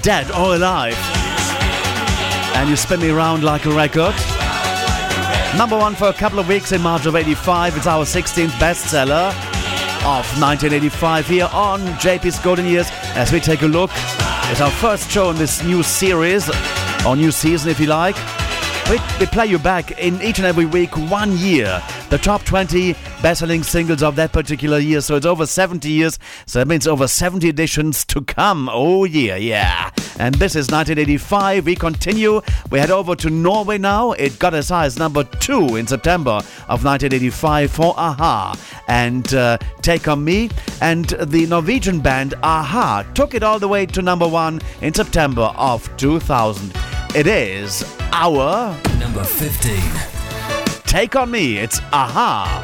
Dead 0.07 0.31
or 0.31 0.55
alive. 0.55 0.95
And 2.55 2.69
you 2.69 2.77
spin 2.77 3.01
me 3.01 3.09
around 3.09 3.43
like 3.43 3.65
a 3.65 3.71
record. 3.71 4.15
Number 5.57 5.77
one 5.77 5.95
for 5.95 6.07
a 6.07 6.13
couple 6.13 6.39
of 6.39 6.47
weeks 6.47 6.71
in 6.71 6.81
March 6.81 7.05
of 7.05 7.17
85. 7.17 7.75
It's 7.75 7.87
our 7.87 8.05
16th 8.05 8.51
bestseller 8.51 9.27
of 10.07 10.23
1985 10.39 11.27
here 11.27 11.49
on 11.51 11.81
JP's 11.99 12.39
Golden 12.39 12.65
Years 12.65 12.87
as 13.17 13.33
we 13.33 13.41
take 13.41 13.63
a 13.63 13.67
look 13.67 13.91
It's 14.49 14.61
our 14.61 14.71
first 14.71 15.11
show 15.11 15.29
in 15.31 15.35
this 15.35 15.61
new 15.61 15.83
series, 15.83 16.49
or 17.05 17.17
new 17.17 17.29
season 17.29 17.69
if 17.69 17.77
you 17.77 17.87
like. 17.87 18.15
We, 18.89 18.99
we 19.19 19.25
play 19.25 19.47
you 19.47 19.59
back 19.59 19.99
in 19.99 20.21
each 20.21 20.37
and 20.37 20.47
every 20.47 20.63
week 20.63 20.95
one 20.95 21.37
year. 21.37 21.83
The 22.09 22.17
top 22.17 22.45
20 22.45 22.93
best-selling 23.21 23.63
singles 23.63 24.01
of 24.01 24.15
that 24.15 24.31
particular 24.31 24.79
year. 24.79 25.01
So 25.01 25.17
it's 25.17 25.25
over 25.25 25.45
70 25.45 25.91
years. 25.91 26.17
So 26.45 26.59
that 26.59 26.69
means 26.69 26.87
over 26.87 27.09
70 27.09 27.49
editions 27.49 28.05
to 28.05 28.21
come. 28.21 28.69
Oh 28.71 29.03
yeah, 29.03 29.35
yeah. 29.35 29.86
And 30.19 30.35
this 30.35 30.55
is 30.55 30.71
1985. 30.71 31.65
We 31.65 31.75
continue. 31.75 32.41
We 32.69 32.79
head 32.79 32.91
over 32.91 33.15
to 33.15 33.29
Norway 33.29 33.77
now. 33.77 34.13
It 34.13 34.39
got 34.39 34.53
as 34.53 34.69
high 34.69 34.85
as 34.85 34.97
number 34.97 35.23
two 35.23 35.75
in 35.75 35.85
September 35.87 36.41
of 36.67 36.83
1985 36.83 37.71
for 37.71 37.93
a-ha 37.97 38.55
and 38.87 39.33
uh, 39.33 39.57
Take 39.81 40.07
on 40.07 40.23
Me. 40.23 40.49
And 40.81 41.05
the 41.05 41.45
Norwegian 41.47 41.99
band 41.99 42.33
Aha 42.43 43.05
took 43.13 43.33
it 43.33 43.43
all 43.43 43.59
the 43.59 43.67
way 43.67 43.85
to 43.85 44.01
number 44.01 44.27
one 44.27 44.61
in 44.81 44.93
September 44.93 45.53
of 45.55 45.95
2000. 45.97 46.71
It 47.15 47.27
is 47.27 47.83
our 48.11 48.75
Number 48.99 49.23
15. 49.23 49.77
Take 50.83 51.15
on 51.15 51.31
Me. 51.31 51.57
It's 51.57 51.79
a-ha. 51.91 52.61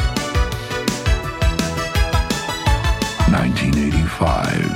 1985. 3.32 4.73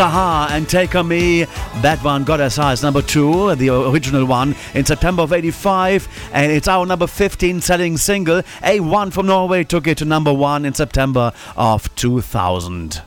It's 0.00 0.04
and 0.52 0.68
Take 0.68 0.94
On 0.94 1.08
Me. 1.08 1.42
That 1.82 1.98
one 2.04 2.22
got 2.22 2.40
as 2.40 2.54
high 2.54 2.70
as 2.70 2.84
number 2.84 3.02
two, 3.02 3.56
the 3.56 3.70
original 3.70 4.26
one, 4.26 4.54
in 4.72 4.84
September 4.84 5.22
of 5.22 5.32
85. 5.32 6.06
And 6.32 6.52
it's 6.52 6.68
our 6.68 6.86
number 6.86 7.08
15 7.08 7.60
selling 7.60 7.96
single. 7.96 8.42
A1 8.62 9.12
from 9.12 9.26
Norway 9.26 9.64
took 9.64 9.88
it 9.88 9.98
to 9.98 10.04
number 10.04 10.32
one 10.32 10.64
in 10.64 10.72
September 10.72 11.32
of 11.56 11.92
2000. 11.96 13.02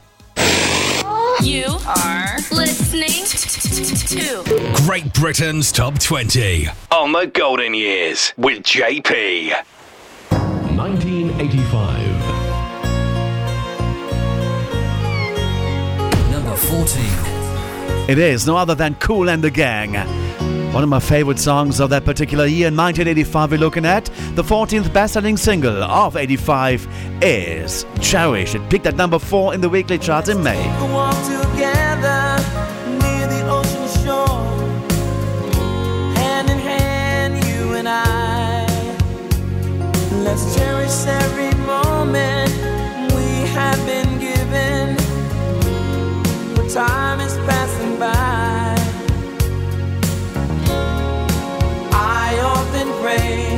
You 1.41 1.63
are 1.87 2.35
listening 2.51 3.23
to 4.09 4.83
Great 4.85 5.13
Britain's 5.13 5.71
Top 5.71 5.97
20 5.97 6.67
on 6.91 7.13
the 7.13 7.25
Golden 7.27 7.73
Years 7.73 8.33
with 8.35 8.63
JP. 8.63 9.53
14. 16.72 18.09
It 18.09 18.17
is 18.17 18.47
no 18.47 18.55
other 18.55 18.76
than 18.76 18.95
Kool 18.95 19.30
and 19.30 19.43
the 19.43 19.51
Gang. 19.51 19.93
One 20.72 20.84
of 20.84 20.88
my 20.88 21.01
favorite 21.01 21.38
songs 21.38 21.82
of 21.82 21.89
that 21.89 22.05
particular 22.05 22.45
year, 22.45 22.67
1985, 22.67 23.51
we're 23.51 23.57
looking 23.57 23.86
at. 23.86 24.05
The 24.36 24.43
14th 24.43 24.93
best 24.93 25.15
selling 25.15 25.36
single 25.36 25.84
of 25.84 26.15
85 26.15 26.88
is 27.22 27.86
Cherish. 27.99 28.55
It 28.55 28.69
peaked 28.69 28.86
at 28.86 28.95
number 28.95 29.19
4 29.19 29.53
in 29.53 29.59
the 29.59 29.67
weekly 29.67 29.97
charts 29.97 30.30
in 30.30 30.41
May. 30.41 30.65
We 30.82 30.93
walk 30.93 31.13
together 31.26 32.41
time 46.74 47.19
is 47.19 47.36
passing 47.39 47.99
by. 47.99 48.76
I 51.91 52.39
often 52.41 52.88
pray 53.01 53.50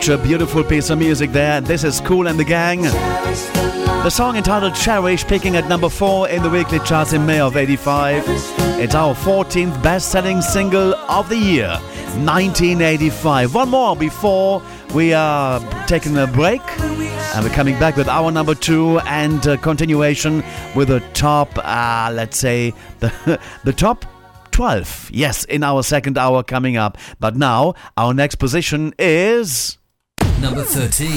Such 0.00 0.18
a 0.18 0.22
beautiful 0.22 0.64
piece 0.64 0.88
of 0.88 0.98
music 0.98 1.30
there. 1.30 1.60
This 1.60 1.84
is 1.84 2.00
Kool 2.00 2.26
and 2.26 2.40
the 2.40 2.44
Gang. 2.44 2.80
the. 2.80 4.08
Song 4.08 4.34
entitled 4.34 4.74
Cherish, 4.74 5.26
peaking 5.26 5.56
at 5.56 5.68
number 5.68 5.90
4 5.90 6.30
in 6.30 6.42
the 6.42 6.48
weekly 6.48 6.78
charts 6.78 7.12
in 7.12 7.26
May 7.26 7.38
of 7.38 7.54
85. 7.54 8.24
It's 8.80 8.94
our 8.94 9.14
14th 9.14 9.82
best 9.82 10.10
selling 10.10 10.40
single 10.40 10.94
of 10.94 11.28
the 11.28 11.36
year, 11.36 11.68
1985. 12.24 13.54
One 13.54 13.68
more 13.68 13.94
before 13.94 14.62
we 14.94 15.12
are 15.12 15.60
taking 15.86 16.16
a 16.16 16.26
break. 16.26 16.62
And 16.78 17.44
we're 17.44 17.52
coming 17.52 17.78
back 17.78 17.96
with 17.96 18.08
our 18.08 18.30
number 18.30 18.54
two 18.54 19.00
and 19.00 19.42
continuation 19.60 20.42
with 20.74 20.88
the 20.88 21.00
top, 21.12 21.50
uh, 21.58 22.10
let's 22.10 22.38
say, 22.38 22.72
the, 23.00 23.38
the 23.64 23.74
top 23.74 24.06
12. 24.52 25.10
Yes, 25.12 25.44
in 25.44 25.62
our 25.62 25.82
second 25.82 26.16
hour 26.16 26.42
coming 26.42 26.78
up. 26.78 26.96
But 27.18 27.36
now, 27.36 27.74
our 27.98 28.14
next 28.14 28.36
position 28.36 28.94
is. 28.98 29.76
Number 30.40 30.62
13. 30.62 31.10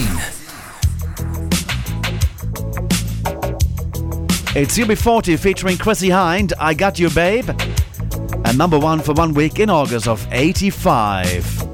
It's 4.54 4.76
UB40 4.76 5.38
featuring 5.38 5.78
Chrissie 5.78 6.10
Hynde, 6.10 6.52
I 6.58 6.74
Got 6.74 6.98
You 6.98 7.08
Babe. 7.08 7.48
And 8.44 8.58
number 8.58 8.78
one 8.78 9.00
for 9.00 9.14
one 9.14 9.32
week 9.32 9.60
in 9.60 9.70
August 9.70 10.08
of 10.08 10.26
85. 10.30 11.72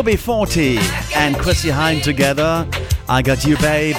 You, 0.00 0.04
babe. 0.04 0.18
UB40 0.18 1.16
and 1.16 1.36
Chrissie 1.36 1.68
Hynde 1.68 2.02
together. 2.02 2.66
I 3.08 3.20
got 3.20 3.44
you, 3.44 3.58
babe. 3.58 3.96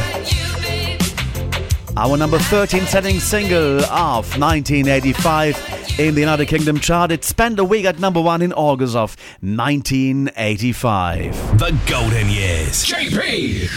Our 1.96 2.18
number 2.18 2.40
13 2.40 2.88
setting 2.88 3.20
single 3.20 3.82
of 3.86 4.26
1985 4.40 6.00
in 6.00 6.16
the 6.16 6.22
United 6.22 6.48
Kingdom 6.48 6.80
chart. 6.80 7.12
It 7.12 7.24
spent 7.24 7.60
a 7.60 7.64
week 7.64 7.86
at 7.86 8.00
number 8.00 8.20
one 8.20 8.42
in 8.42 8.52
August 8.54 8.96
of 8.96 9.16
1985. 9.42 11.60
The 11.60 11.80
Golden 11.86 12.30
Years. 12.30 12.84
JP. 12.84 13.68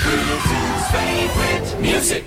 favorite 0.92 1.78
music. 1.82 2.24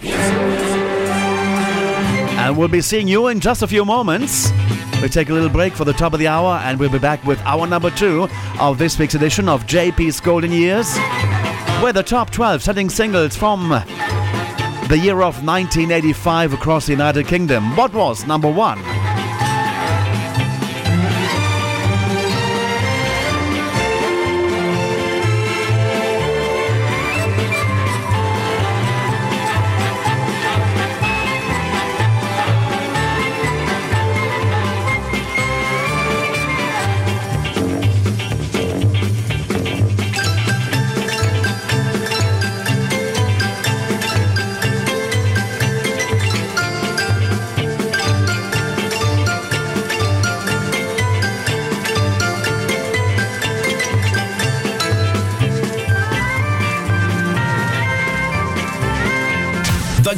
And 2.38 2.56
we'll 2.56 2.68
be 2.68 2.82
seeing 2.82 3.08
you 3.08 3.30
in 3.30 3.40
just 3.40 3.64
a 3.64 3.68
few 3.68 3.84
moments. 3.84 4.52
We'll 5.00 5.10
take 5.10 5.30
a 5.30 5.34
little 5.34 5.50
break 5.50 5.74
for 5.74 5.86
the 5.86 5.94
top 5.94 6.14
of 6.14 6.20
the 6.20 6.28
hour 6.28 6.60
and 6.64 6.80
we'll 6.80 6.90
be 6.90 6.98
back 6.98 7.24
with 7.24 7.40
our 7.42 7.68
number 7.68 7.92
two 7.92 8.28
of 8.60 8.80
this 8.80 8.98
week's 8.98 9.14
edition 9.14 9.48
of 9.48 9.68
JP's 9.68 10.20
Golden 10.20 10.52
Years. 10.52 10.98
Where 11.82 11.94
the 11.94 12.02
top 12.02 12.32
12 12.32 12.64
setting 12.64 12.90
singles 12.90 13.36
from 13.36 13.70
the 13.70 14.98
year 14.98 15.22
of 15.22 15.44
1985 15.46 16.54
across 16.54 16.88
the 16.88 16.94
United 16.94 17.28
Kingdom. 17.28 17.76
What 17.76 17.94
was 17.94 18.26
number 18.26 18.52
one? 18.52 18.80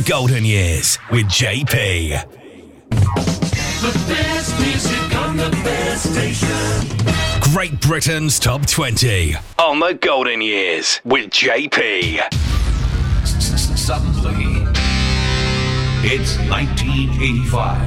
Golden 0.09 0.43
Years 0.43 0.97
with 1.11 1.27
JP. 1.27 2.09
The 2.89 4.05
best 4.07 4.59
music 4.59 5.15
on 5.15 5.37
the 5.37 5.51
best 5.63 6.11
station. 6.11 7.51
Great 7.53 7.79
Britain's 7.79 8.39
Top 8.39 8.65
20 8.65 9.35
on 9.59 9.79
The 9.79 9.93
Golden 9.93 10.41
Years 10.41 10.99
with 11.05 11.29
JP. 11.29 12.21
Suddenly, 13.23 14.63
it's 16.01 16.39
1985. 16.49 17.77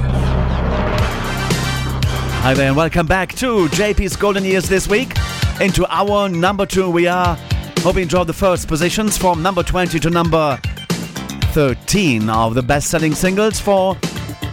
Hi 2.39 2.53
there, 2.53 2.67
and 2.67 2.77
welcome 2.77 3.05
back 3.05 3.33
to 3.33 3.67
JP's 3.67 4.15
Golden 4.15 4.45
Years 4.45 4.69
this 4.69 4.87
week. 4.87 5.11
Into 5.59 5.85
our 5.89 6.29
number 6.29 6.65
two, 6.65 6.89
we 6.89 7.05
are 7.05 7.35
hoping 7.79 8.03
to 8.03 8.09
draw 8.09 8.23
the 8.23 8.31
first 8.31 8.69
positions 8.69 9.17
from 9.17 9.43
number 9.43 9.61
20 9.61 9.99
to 9.99 10.09
number 10.09 10.57
13 11.53 12.31
of 12.31 12.55
the 12.55 12.63
best 12.63 12.89
selling 12.89 13.13
singles 13.13 13.59
for 13.59 13.95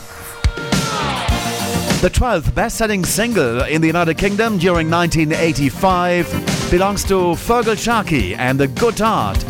The 2.02 2.10
12th 2.10 2.52
best 2.52 2.78
selling 2.78 3.04
single 3.04 3.62
in 3.62 3.80
the 3.80 3.86
United 3.86 4.18
Kingdom 4.18 4.58
during 4.58 4.90
1985 4.90 6.68
belongs 6.68 7.04
to 7.04 7.36
Feargal 7.36 7.78
Sharkey 7.78 8.34
and 8.34 8.58
the 8.58 8.66
Good 8.66 8.98
Heart, 8.98 9.44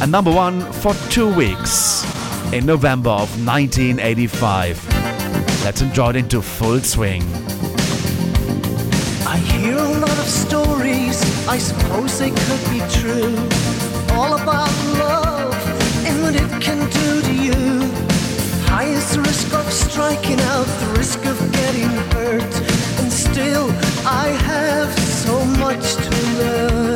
and 0.00 0.12
number 0.12 0.30
one 0.30 0.60
for 0.72 0.94
two 1.10 1.32
weeks 1.34 2.04
in 2.52 2.64
November 2.64 3.10
of 3.10 3.28
1985. 3.44 4.84
Let's 5.64 5.82
enjoy 5.82 6.10
it 6.10 6.16
into 6.16 6.40
full 6.40 6.80
swing. 6.80 7.22
I 9.26 9.38
hear 9.38 9.76
a 9.76 9.88
lot 9.98 10.18
of 10.18 10.26
stories, 10.26 11.20
I 11.48 11.58
suppose 11.58 12.18
they 12.18 12.30
could 12.30 12.70
be 12.70 12.80
true. 13.00 13.36
All 14.16 14.34
about 14.34 14.70
love 14.98 15.54
and 16.06 16.22
what 16.22 16.34
it 16.34 16.62
can 16.62 16.88
do 16.90 17.22
to 17.22 17.34
you. 17.34 17.90
High 18.66 18.84
is 18.84 19.14
the 19.14 19.20
risk 19.20 19.52
of 19.52 19.70
striking 19.72 20.40
out, 20.52 20.66
the 20.66 20.94
risk 20.96 21.24
of 21.24 21.36
getting 21.52 21.88
hurt. 22.14 22.54
And 23.00 23.12
still, 23.12 23.70
I 24.06 24.28
have 24.44 24.96
so 24.98 25.44
much 25.44 25.94
to 25.96 26.10
learn. 26.38 26.87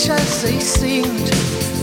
Foolish 0.00 0.20
as 0.20 0.42
they 0.42 0.58
seemed. 0.60 1.28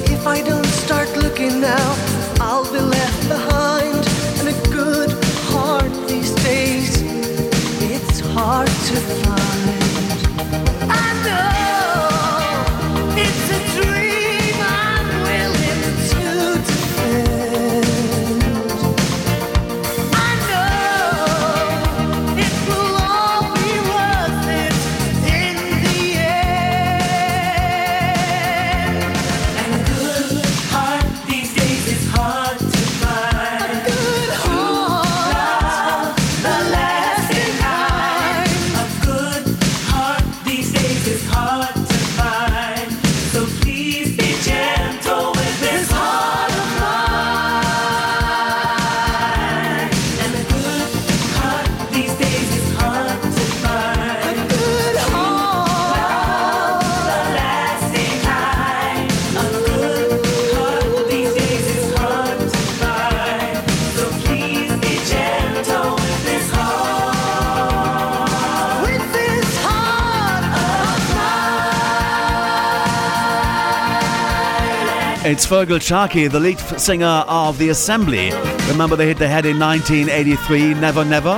If 0.10 0.26
I 0.28 0.42
don't 0.42 0.66
start 0.66 1.10
looking 1.18 1.62
now, 1.62 1.96
I'll 2.40 2.72
be 2.72 2.80
left 2.80 3.28
behind. 3.28 4.08
And 4.40 4.48
a 4.50 4.70
good 4.70 5.12
heart 5.52 5.92
these 6.08 6.34
days, 6.44 7.02
it's 7.82 8.20
hard 8.20 8.68
to 8.68 8.96
find. 9.24 9.47
It's 75.30 75.46
Feargal 75.46 75.82
Sharkey, 75.82 76.28
the 76.28 76.40
lead 76.40 76.58
singer 76.58 77.26
of 77.28 77.58
The 77.58 77.68
Assembly. 77.68 78.32
Remember 78.70 78.96
they 78.96 79.08
hit 79.08 79.18
the 79.18 79.28
head 79.28 79.46
in 79.46 79.60
1983, 79.60 80.76
Never 80.76 81.04
Never? 81.04 81.36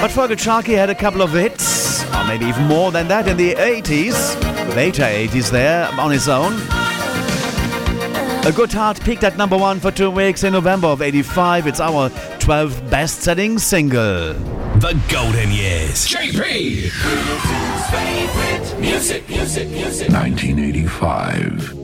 But 0.00 0.10
Feargal 0.10 0.36
Sharkey 0.36 0.72
had 0.72 0.90
a 0.90 0.94
couple 0.96 1.22
of 1.22 1.30
hits, 1.30 2.04
or 2.12 2.24
maybe 2.24 2.46
even 2.46 2.64
more 2.64 2.90
than 2.90 3.06
that 3.06 3.28
in 3.28 3.36
the 3.36 3.54
80s, 3.54 4.74
later 4.74 5.04
80s 5.04 5.48
there, 5.52 5.88
on 5.92 6.10
his 6.10 6.28
own. 6.28 6.54
A 8.44 8.52
Good 8.52 8.72
Heart 8.72 9.00
peaked 9.04 9.22
at 9.22 9.36
number 9.36 9.56
one 9.56 9.78
for 9.78 9.92
two 9.92 10.10
weeks 10.10 10.42
in 10.42 10.52
November 10.52 10.88
of 10.88 11.02
85. 11.02 11.68
It's 11.68 11.78
our 11.78 12.10
12th 12.40 12.90
best-selling 12.90 13.60
single. 13.60 14.34
The 14.80 15.00
Golden 15.08 15.52
Years. 15.52 16.08
JP! 16.08 16.90
Favorite 17.92 18.80
music, 18.80 19.28
music, 19.28 19.68
music. 19.68 20.08
1985. 20.08 21.79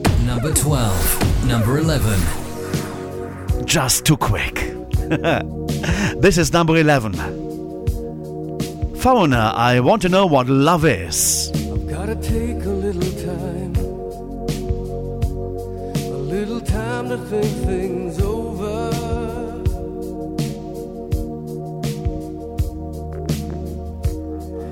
Number 0.47 0.61
12. 0.61 1.45
Number 1.45 1.77
11. 1.77 3.65
Just 3.65 4.05
too 4.05 4.15
quick. 4.15 4.55
this 6.21 6.37
is 6.37 6.53
number 6.53 6.77
11. 6.77 7.11
Foreigner, 8.95 9.51
I 9.53 9.81
want 9.81 10.01
to 10.03 10.09
know 10.09 10.25
what 10.25 10.47
love 10.47 10.85
is. 10.85 11.51
Gotta 11.89 12.15
take 12.15 12.63
a 12.63 12.69
little 12.69 13.11
time, 13.25 13.75
a 15.97 16.17
little 16.17 16.61
time 16.61 17.09
to 17.09 17.17
think 17.17 17.53
things 17.65 18.21
over. 18.21 18.89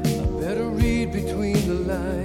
I 0.07 0.25
better 0.39 0.69
read 0.69 1.11
between 1.11 1.67
the 1.67 1.73
lines 1.73 2.24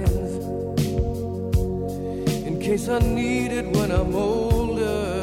case 2.71 2.87
I 2.87 2.99
need 2.99 3.51
it 3.51 3.67
when 3.75 3.91
I'm 3.91 4.15
older. 4.15 5.19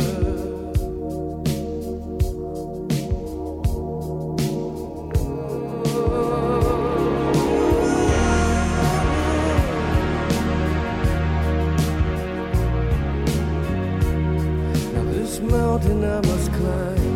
Now 14.92 15.04
this 15.12 15.40
mountain 15.40 16.04
I 16.04 16.20
must 16.20 16.52
climb 16.52 17.07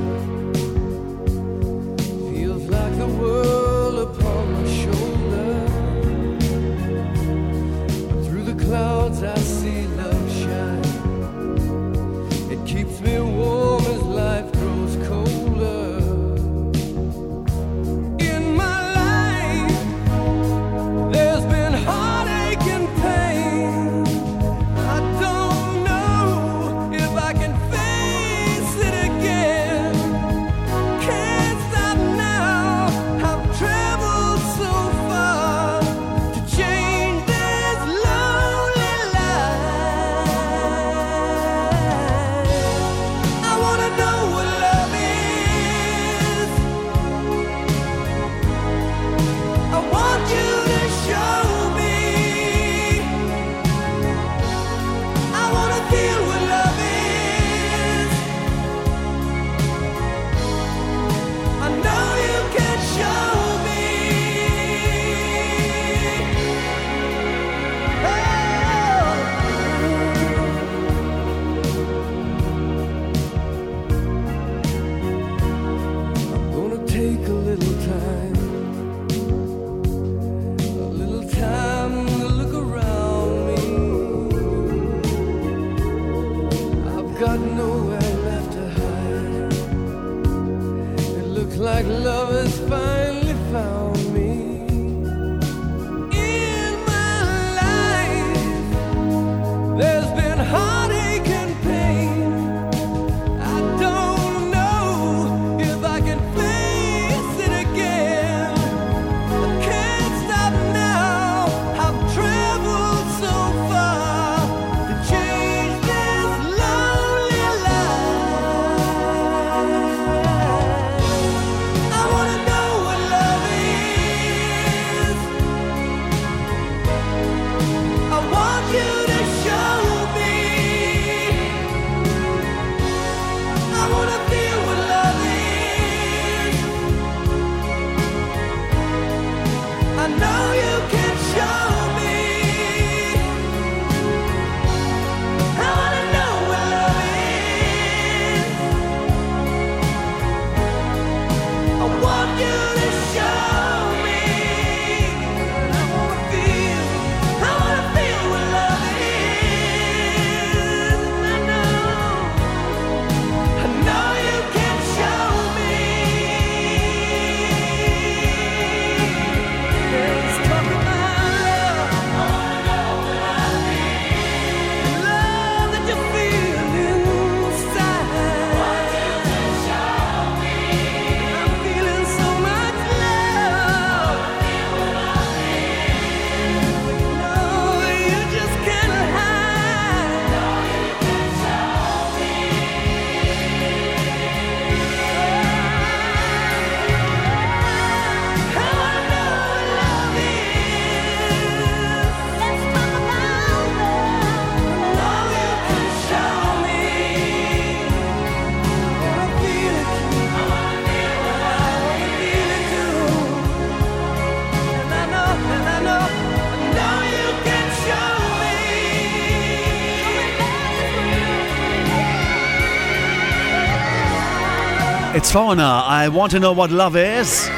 Foreigner. 225.32 225.62
I 225.62 226.08
want 226.08 226.30
to 226.32 226.38
know 226.38 226.52
what 226.52 226.70
love 226.70 226.94
is. 226.94 227.48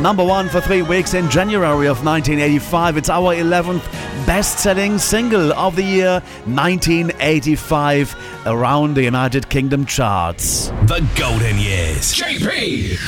Number 0.00 0.24
one 0.24 0.48
for 0.48 0.60
three 0.60 0.82
weeks 0.82 1.14
in 1.14 1.30
January 1.30 1.86
of 1.86 2.04
1985. 2.04 2.96
It's 2.96 3.08
our 3.08 3.32
11th 3.32 3.84
best 4.26 4.58
selling 4.58 4.98
single 4.98 5.52
of 5.52 5.76
the 5.76 5.84
year 5.84 6.14
1985 6.46 8.16
around 8.46 8.94
the 8.94 9.04
United 9.04 9.48
Kingdom 9.48 9.86
charts. 9.86 10.70
The 10.86 11.08
Golden 11.14 11.56
Years. 11.56 12.16
JP! 12.16 12.98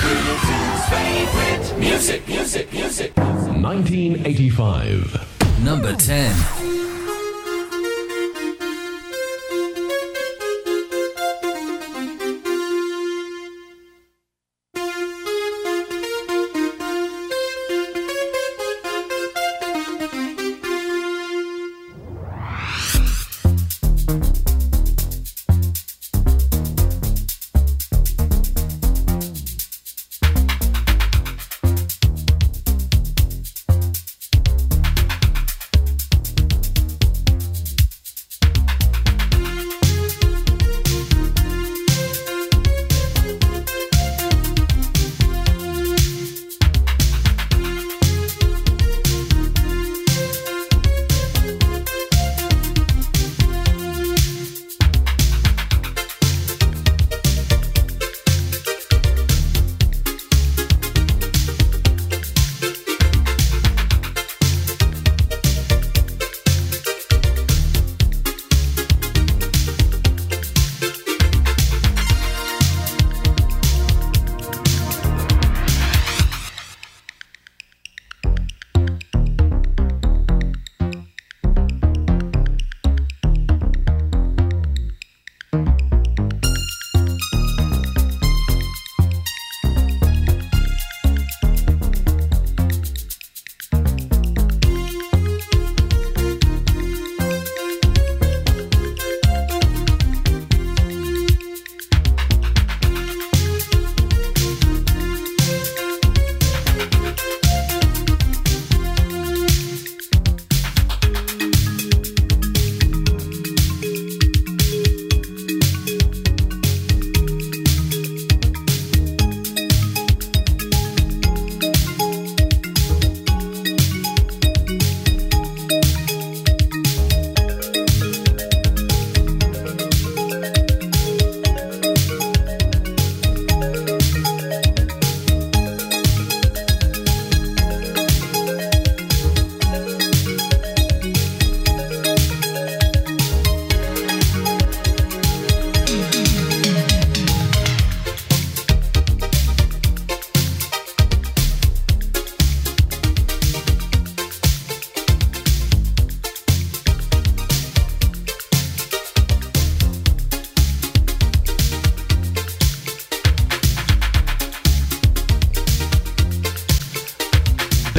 Music, 1.80 2.28
music, 2.28 2.72
music. 2.72 3.16
1985. 3.16 5.64
Number 5.64 5.96
10. 5.96 6.65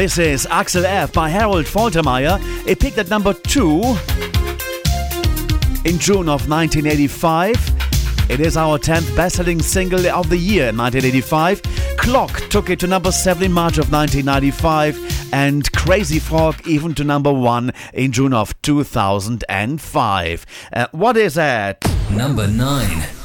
This 0.07 0.19
is 0.19 0.47
Axel 0.49 0.85
F 0.85 1.11
by 1.11 1.27
Harold 1.27 1.65
Faltermeyer. 1.65 2.39
It 2.65 2.79
peaked 2.79 2.97
at 2.97 3.09
number 3.09 3.33
two 3.33 3.81
in 5.83 5.99
June 5.99 6.29
of 6.29 6.47
1985. 6.47 8.29
It 8.29 8.39
is 8.39 8.55
our 8.55 8.79
10th 8.79 9.13
best-selling 9.17 9.61
single 9.61 10.07
of 10.07 10.29
the 10.29 10.37
year 10.37 10.69
in 10.69 10.77
1985. 10.77 11.61
Clock 11.97 12.39
took 12.49 12.69
it 12.69 12.79
to 12.79 12.87
number 12.87 13.11
7 13.11 13.43
in 13.43 13.51
March 13.51 13.79
of 13.79 13.91
1995 13.91 15.33
and 15.33 15.69
Crazy 15.73 16.19
Frog 16.19 16.65
even 16.65 16.93
to 16.93 17.03
number 17.03 17.33
1 17.33 17.73
in 17.93 18.13
June 18.13 18.33
of 18.33 18.59
2005. 18.61 20.45
Uh, 20.71 20.87
what 20.93 21.17
is 21.17 21.33
that? 21.33 21.83
Number 22.11 22.47
9. 22.47 23.16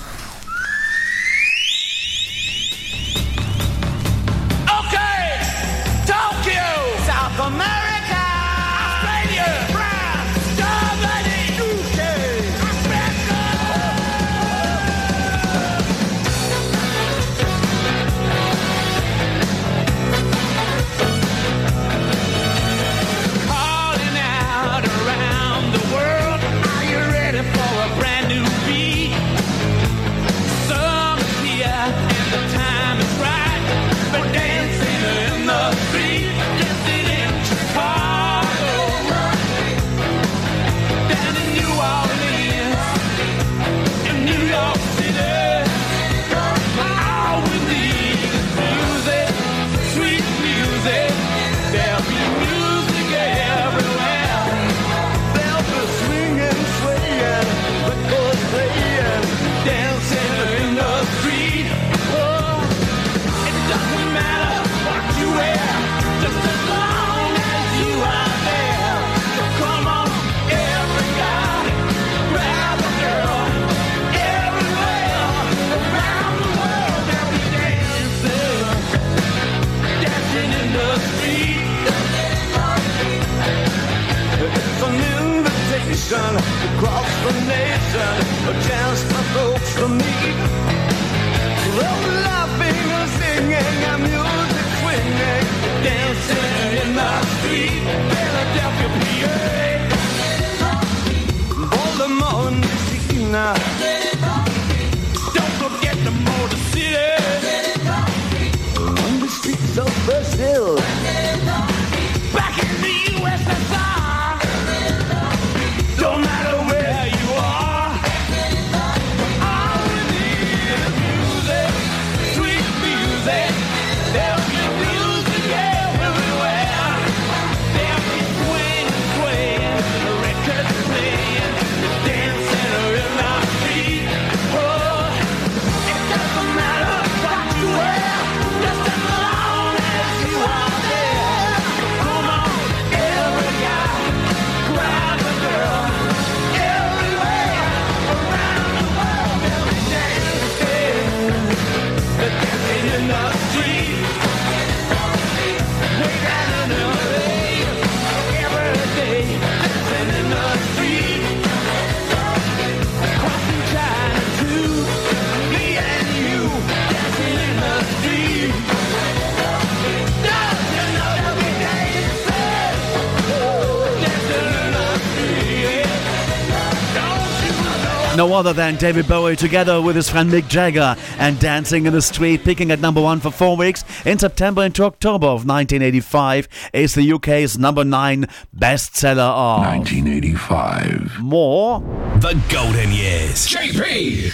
other 178.35 178.53
than 178.53 178.77
David 178.77 179.07
Bowie 179.09 179.37
together 179.37 179.81
with 179.81 179.97
his 179.97 180.09
friend 180.09 180.31
Mick 180.31 180.49
Jagger 180.49 180.97
and 181.19 181.39
Dancing 181.39 181.87
in 181.87 181.93
the 181.93 182.03
Street, 182.03 182.45
peaking 182.45 182.71
at 182.71 182.81
number 182.81 183.01
one 183.01 183.21
for 183.21 183.31
four 183.31 183.57
weeks 183.57 183.85
in 184.05 184.19
September 184.19 184.63
into 184.65 184.85
October 184.85 185.27
of 185.27 185.47
1985, 185.47 186.49
is 186.73 186.95
the 186.95 187.13
UK's 187.13 187.59
number 187.59 187.85
nine 187.85 188.27
bestseller 188.57 189.19
of 189.19 189.61
1985. 189.67 191.21
More 191.21 191.81
The 192.21 192.41
Golden 192.49 192.91
Years. 192.93 193.49
JP! 193.49 194.33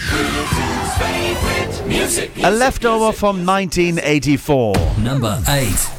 Music, 1.87 2.31
music, 2.35 2.43
A 2.43 2.51
leftover 2.51 3.05
music, 3.05 3.19
from 3.19 3.45
1984. 3.45 4.75
Number 4.99 5.41
eight. 5.49 5.89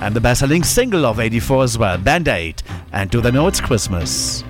And 0.00 0.14
the 0.14 0.20
best 0.20 0.40
selling 0.40 0.62
single 0.62 1.06
of 1.06 1.18
84 1.18 1.64
as 1.64 1.78
well, 1.78 1.98
Band 1.98 2.28
Aid. 2.28 2.62
And 2.92 3.10
do 3.10 3.20
they 3.20 3.30
know 3.30 3.46
it's 3.46 3.60
Christmas? 3.60 4.44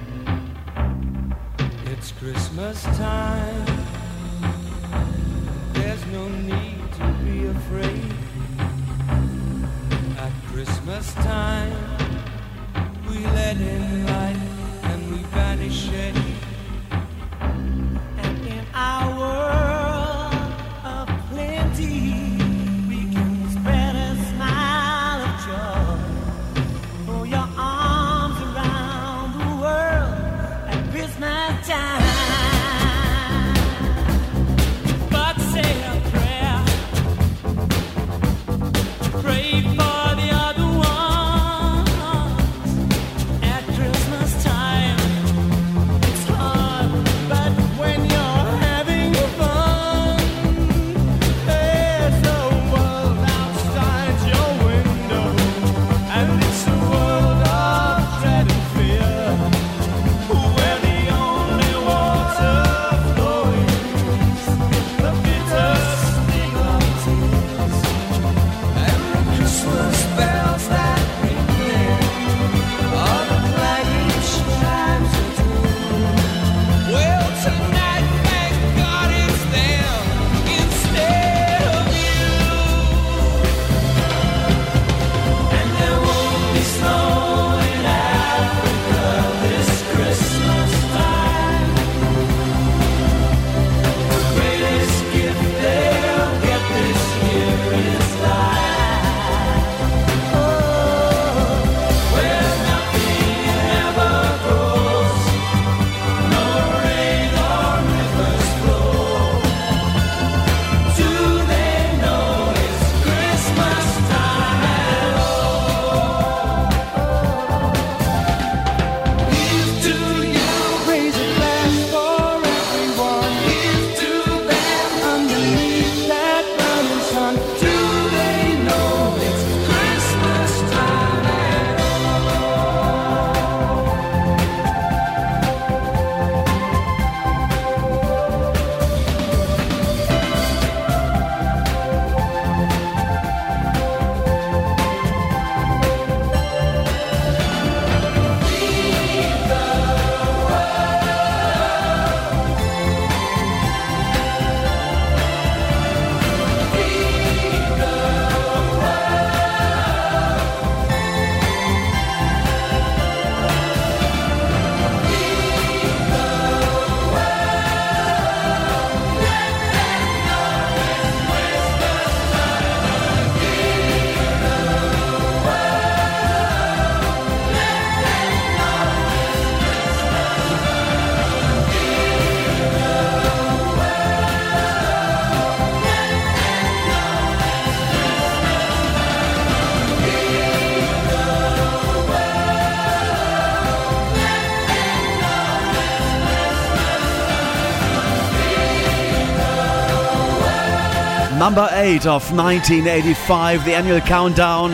Number 201.47 201.69
8 201.71 202.07
of 202.07 202.33
1985, 202.33 203.65
the 203.65 203.77
annual 203.77 204.01
countdown 204.01 204.73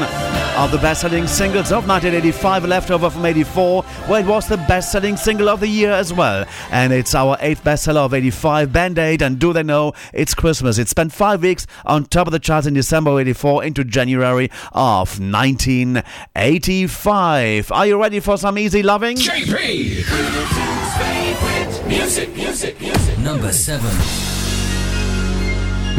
of 0.57 0.71
the 0.71 0.79
best 0.79 1.03
selling 1.03 1.27
singles 1.27 1.71
of 1.71 1.87
1985, 1.87 2.65
a 2.65 2.67
leftover 2.67 3.11
from 3.11 3.27
84, 3.27 3.83
where 3.83 4.23
it 4.23 4.27
was 4.27 4.49
the 4.49 4.57
best 4.57 4.91
selling 4.91 5.19
single 5.19 5.51
of 5.51 5.61
the 5.61 5.69
year 5.69 5.93
as 5.93 6.15
well. 6.15 6.47
And 6.71 6.95
it's 6.95 7.15
our 7.15 7.37
eighth 7.41 7.63
bestseller 7.63 7.99
of 7.99 8.15
85, 8.15 8.73
Band 8.73 8.99
Aid. 8.99 9.21
And 9.21 9.39
do 9.39 9.53
they 9.53 9.63
know 9.63 9.93
it's 10.15 10.33
Christmas? 10.33 10.79
It 10.79 10.89
spent 10.89 11.13
five 11.13 11.43
weeks 11.43 11.67
on 11.85 12.07
top 12.07 12.27
of 12.27 12.33
the 12.33 12.39
charts 12.39 12.67
in 12.67 12.73
December 12.73 13.21
84 13.21 13.65
into 13.65 13.85
January 13.85 14.51
of 14.73 15.21
1985. 15.21 17.71
Are 17.71 17.87
you 17.87 18.01
ready 18.01 18.21
for 18.21 18.39
some 18.39 18.57
easy 18.57 18.83
loving? 18.83 19.19
JP! 19.19 20.07
Music, 21.87 22.35
music, 22.35 22.81
music. 22.81 23.19
Number 23.19 23.53
7. 23.53 24.42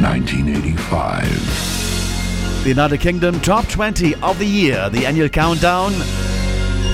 1985. 0.01 2.63
The 2.63 2.69
United 2.69 2.99
Kingdom 2.99 3.39
Top 3.41 3.67
20 3.67 4.15
of 4.15 4.39
the 4.39 4.45
Year, 4.45 4.89
the 4.89 5.05
annual 5.05 5.29
countdown. 5.29 5.91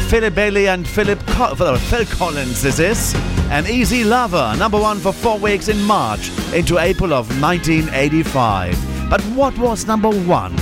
Philip 0.09 0.35
Bailey 0.35 0.67
and 0.67 0.85
Philip 0.87 1.19
Co- 1.27 1.55
uh, 1.59 1.77
Phil 1.77 2.05
Collins, 2.05 2.61
this 2.61 2.79
is. 2.79 3.15
An 3.51 3.65
Easy 3.67 4.03
Lover, 4.03 4.53
number 4.57 4.79
one 4.79 4.97
for 4.99 5.11
four 5.13 5.37
weeks 5.39 5.69
in 5.69 5.81
March 5.83 6.29
into 6.53 6.77
April 6.79 7.13
of 7.13 7.29
1985. 7.41 8.77
But 9.09 9.21
what 9.35 9.57
was 9.57 9.87
number 9.87 10.09
one? 10.09 10.53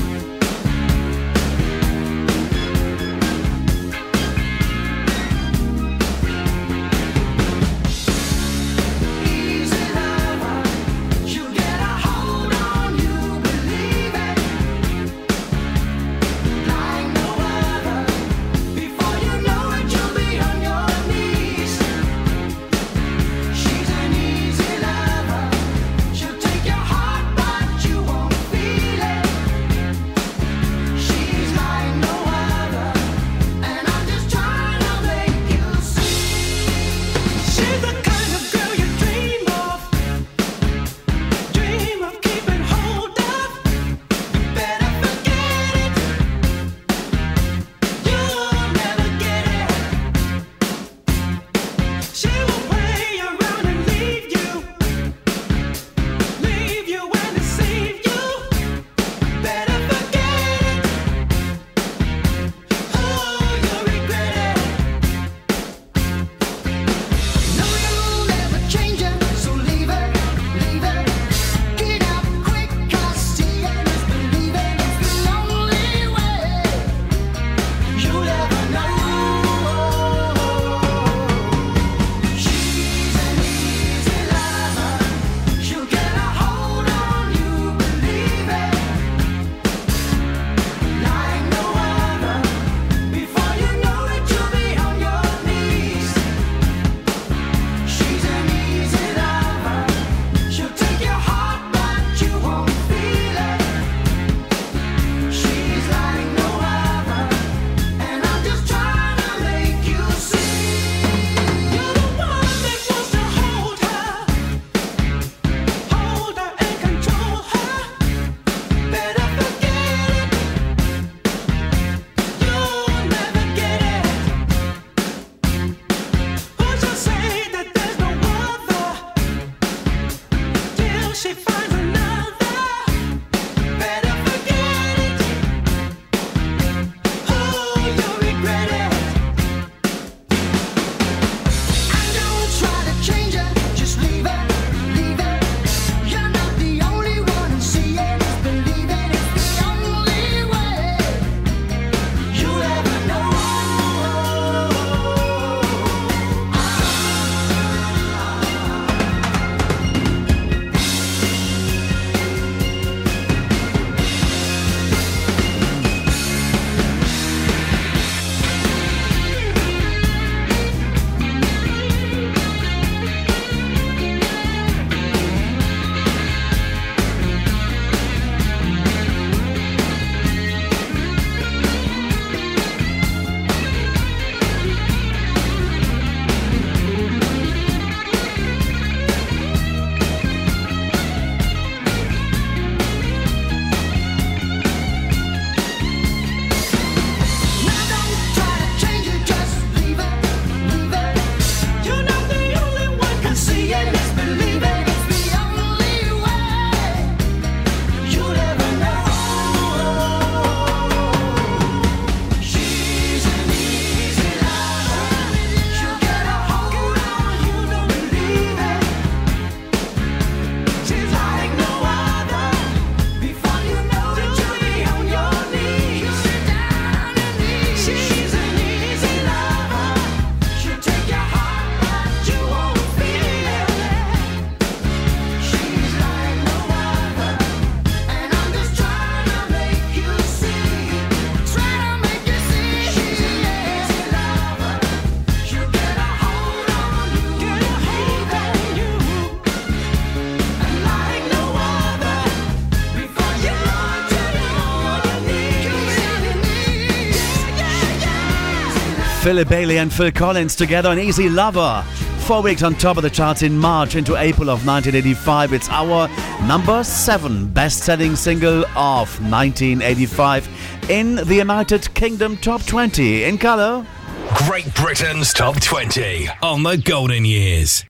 Philip 259.28 259.50
Bailey 259.50 259.78
and 259.78 259.92
Phil 259.92 260.10
Collins 260.10 260.56
together 260.56 260.88
on 260.88 260.98
Easy 260.98 261.28
Lover. 261.28 261.84
Four 262.20 262.42
weeks 262.42 262.64
on 262.64 262.76
top 262.76 262.96
of 262.96 263.04
the 263.04 263.10
charts 263.10 263.42
in 263.42 263.58
March 263.58 263.98
into 263.98 264.16
April 264.16 264.50
of 264.50 264.66
1985. 264.66 265.52
It's 265.52 265.68
our 265.68 266.08
number 266.48 266.82
seven 266.86 267.46
best 267.50 267.84
selling 267.84 268.16
single 268.16 268.64
of 268.68 269.10
1985 269.30 270.48
in 270.90 271.16
the 271.16 271.36
United 271.36 271.94
Kingdom 271.94 272.38
Top 272.38 272.64
20 272.66 273.26
in 273.26 273.38
color. 273.38 273.86
Great 274.34 274.74
Britain's 274.74 275.34
Top 275.34 275.60
20 275.60 276.30
on 276.42 276.64
the 276.64 276.78
Golden 276.78 277.26
Years. 277.26 277.84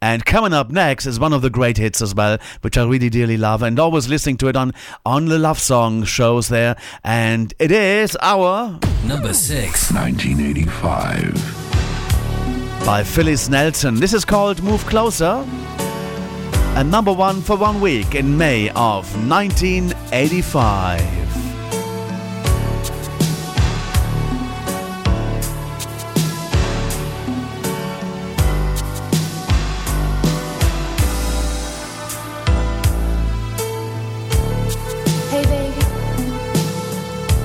And 0.00 0.24
coming 0.24 0.52
up 0.52 0.70
next 0.70 1.06
is 1.06 1.20
one 1.20 1.32
of 1.32 1.42
the 1.42 1.50
great 1.50 1.76
hits 1.76 2.00
as 2.02 2.14
well, 2.14 2.38
which 2.62 2.78
I 2.78 2.84
really 2.84 3.10
dearly 3.10 3.36
love 3.36 3.62
and 3.62 3.78
always 3.78 4.08
listening 4.08 4.36
to 4.38 4.48
it 4.48 4.56
on, 4.56 4.72
on 5.04 5.26
the 5.26 5.38
love 5.38 5.58
song 5.58 6.04
shows 6.04 6.48
there. 6.48 6.76
And 7.04 7.52
it 7.58 7.70
is 7.70 8.16
our 8.20 8.78
Number 9.04 9.32
6. 9.34 9.92
1985. 9.92 12.84
by 12.86 13.02
Phyllis 13.04 13.48
Nelson. 13.48 13.96
This 13.96 14.14
is 14.14 14.24
called 14.24 14.62
Move 14.62 14.84
Closer. 14.86 15.44
And 16.76 16.90
number 16.90 17.12
one 17.12 17.40
for 17.42 17.56
one 17.56 17.80
week 17.80 18.14
in 18.14 18.38
May 18.38 18.68
of 18.70 19.04
1985. 19.28 21.00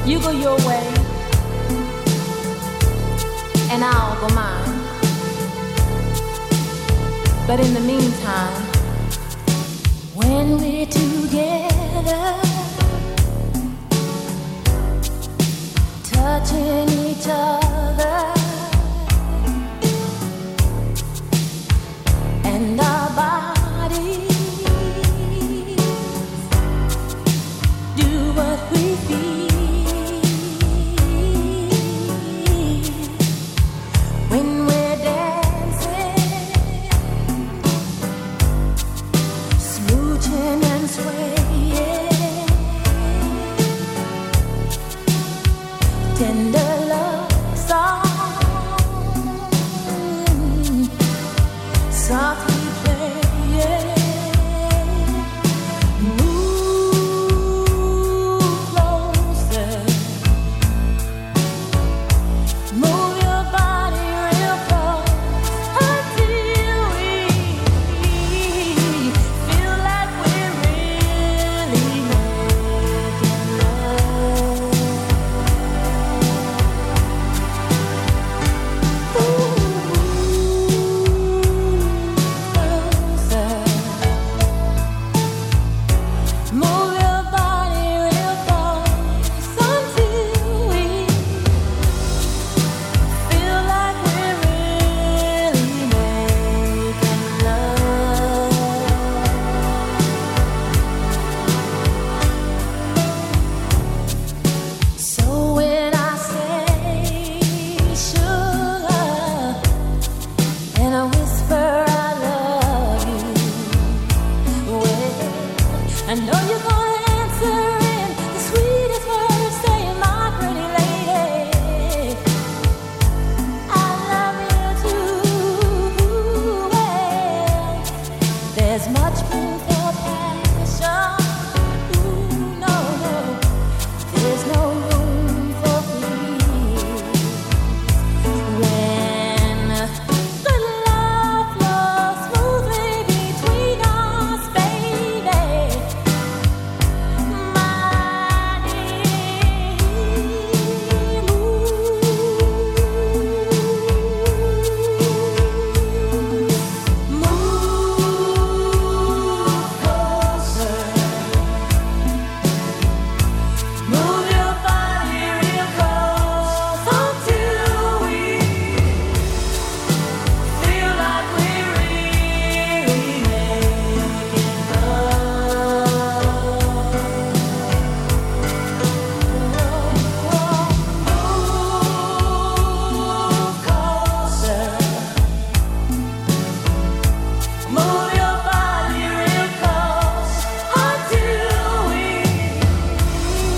You 0.06 0.20
go 0.20 0.30
your 0.30 0.56
way, 0.68 0.88
and 3.72 3.84
I'll 3.84 4.16
go 4.22 4.28
mine. 4.36 4.82
But 7.48 7.60
in 7.60 7.74
the 7.74 7.80
meantime, 7.80 8.62
when 10.14 10.58
we're 10.58 10.86
together, 10.86 12.36
touching 16.04 16.90
each 17.10 17.28
other, 17.28 18.34
and 22.44 22.80
our 22.80 23.10
bodies 23.16 23.55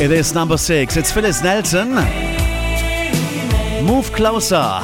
It 0.07 0.13
is 0.13 0.33
number 0.33 0.55
six. 0.55 0.95
It's 0.95 1.11
Phyllis 1.11 1.43
Nelson. 1.43 1.89
Move 3.85 4.09
closer. 4.13 4.79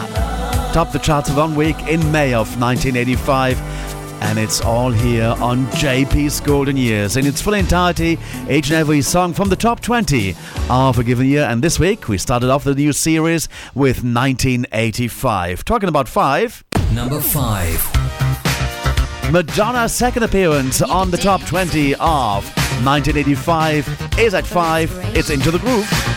Top 0.74 0.91
the 0.91 1.00
charts 1.02 1.32
one 1.32 1.56
week 1.56 1.78
in 1.88 2.12
May 2.12 2.34
of 2.34 2.60
1985. 2.60 3.58
And 4.22 4.38
it's 4.38 4.60
all 4.60 4.91
here 4.91 5.34
on 5.40 5.66
JP's 5.68 6.41
Golden 6.41 6.76
Years 6.76 7.16
in 7.16 7.26
its 7.26 7.41
full 7.41 7.54
entirety, 7.54 8.20
each 8.50 8.70
and 8.70 8.76
every 8.76 9.02
song 9.02 9.32
from 9.32 9.48
the 9.48 9.56
top 9.56 9.80
20 9.80 10.36
of 10.70 11.00
a 11.00 11.04
given 11.06 11.26
year. 11.26 11.45
And 11.45 11.64
this 11.64 11.80
week 11.80 12.10
we 12.10 12.18
started 12.18 12.50
off 12.50 12.66
the 12.66 12.76
new 12.76 12.91
series 12.91 13.48
with 13.74 14.04
1985. 14.04 15.64
Talking 15.64 15.88
about 15.88 16.10
five. 16.10 16.66
Number 16.91 17.22
5. 17.22 19.32
Madonna's 19.32 19.95
second 19.95 20.24
appearance 20.24 20.82
on 20.82 21.12
the 21.12 21.18
top 21.18 21.45
20 21.45 21.95
of 21.95 22.62
1985 22.85 24.19
is 24.19 24.34
at 24.34 24.45
5. 24.45 25.15
It's 25.15 25.30
Into 25.30 25.51
the 25.51 25.60
Groove. 25.60 26.12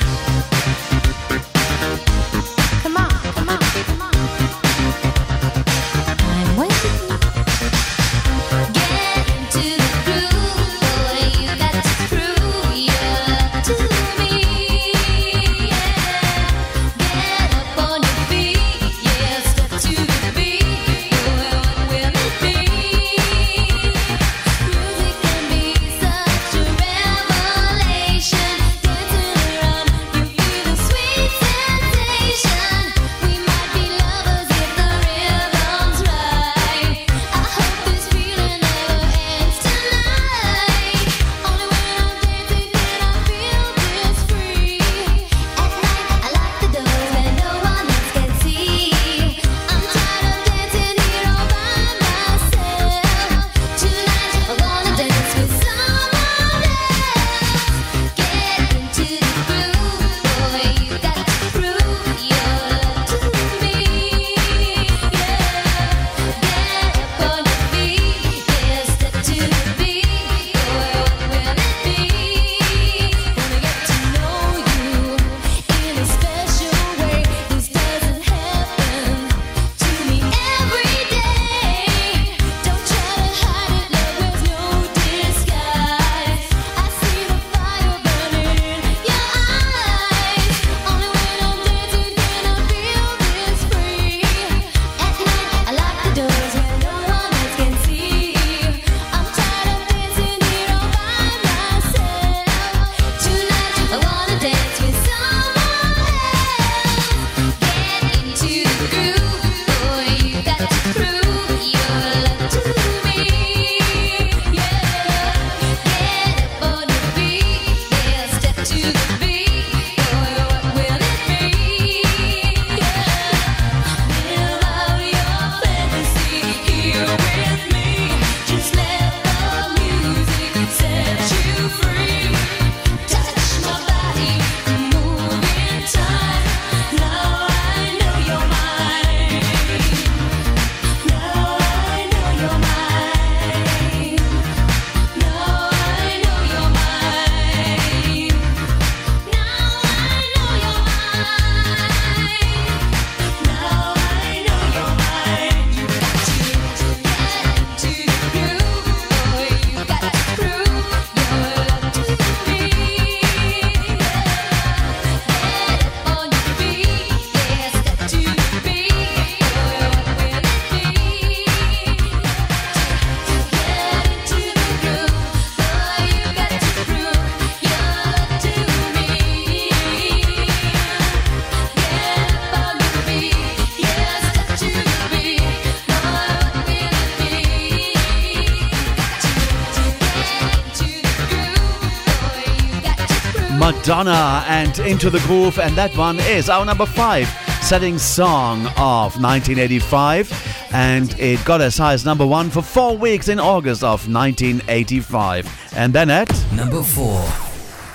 And 194.04 194.78
Into 194.80 195.08
the 195.08 195.20
Groove, 195.20 195.58
and 195.58 195.74
that 195.76 195.96
one 195.96 196.20
is 196.20 196.50
our 196.50 196.66
number 196.66 196.84
five 196.84 197.26
setting 197.62 197.96
song 197.96 198.66
of 198.76 199.18
1985, 199.20 200.68
and 200.72 201.18
it 201.18 201.42
got 201.46 201.62
as 201.62 201.78
high 201.78 201.94
as 201.94 202.04
number 202.04 202.26
one 202.26 202.50
for 202.50 202.60
four 202.60 202.96
weeks 202.96 203.28
in 203.28 203.40
August 203.40 203.82
of 203.82 204.06
1985. 204.12 205.72
And 205.74 205.94
then 205.94 206.10
at 206.10 206.28
number 206.52 206.82
four. 206.82 207.24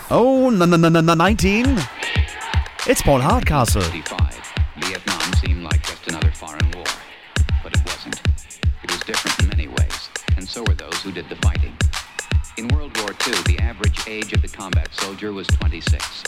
Oh, 0.09 0.49
no, 0.49 0.65
no, 0.65 0.75
no, 0.75 0.89
no, 0.89 1.01
no, 1.01 1.13
19. 1.13 1.77
It's 2.87 3.03
Paul 3.03 3.21
Hardcastle. 3.21 3.83
Combat 14.61 14.93
soldier 14.93 15.33
was 15.33 15.47
26. 15.47 16.23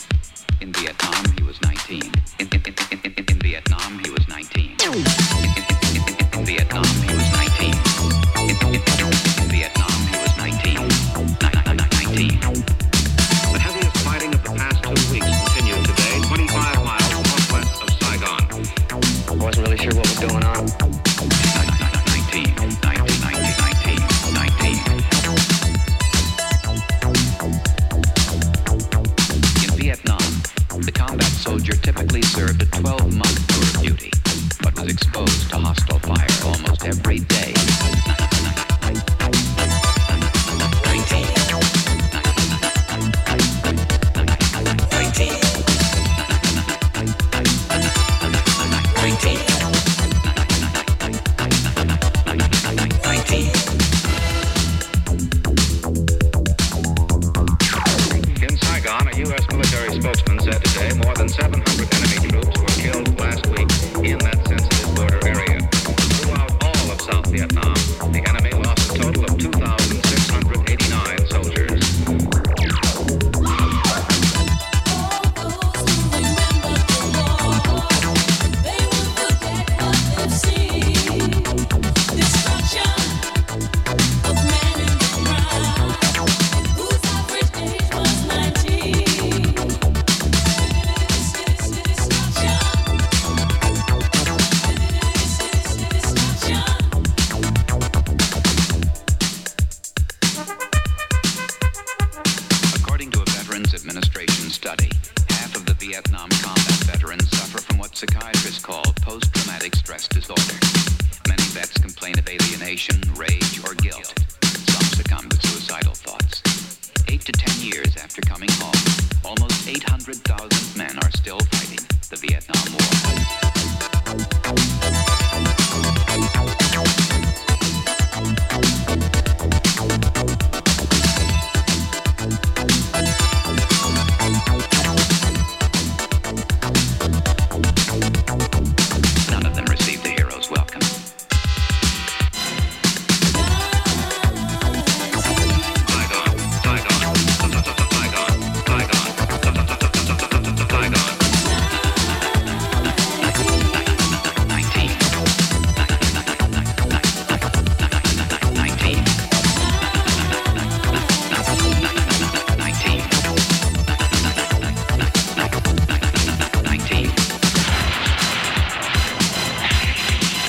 In 0.60 0.72
Vietnam, 0.72 1.24
he 1.38 1.44
was 1.44 1.62
19. 1.62 2.23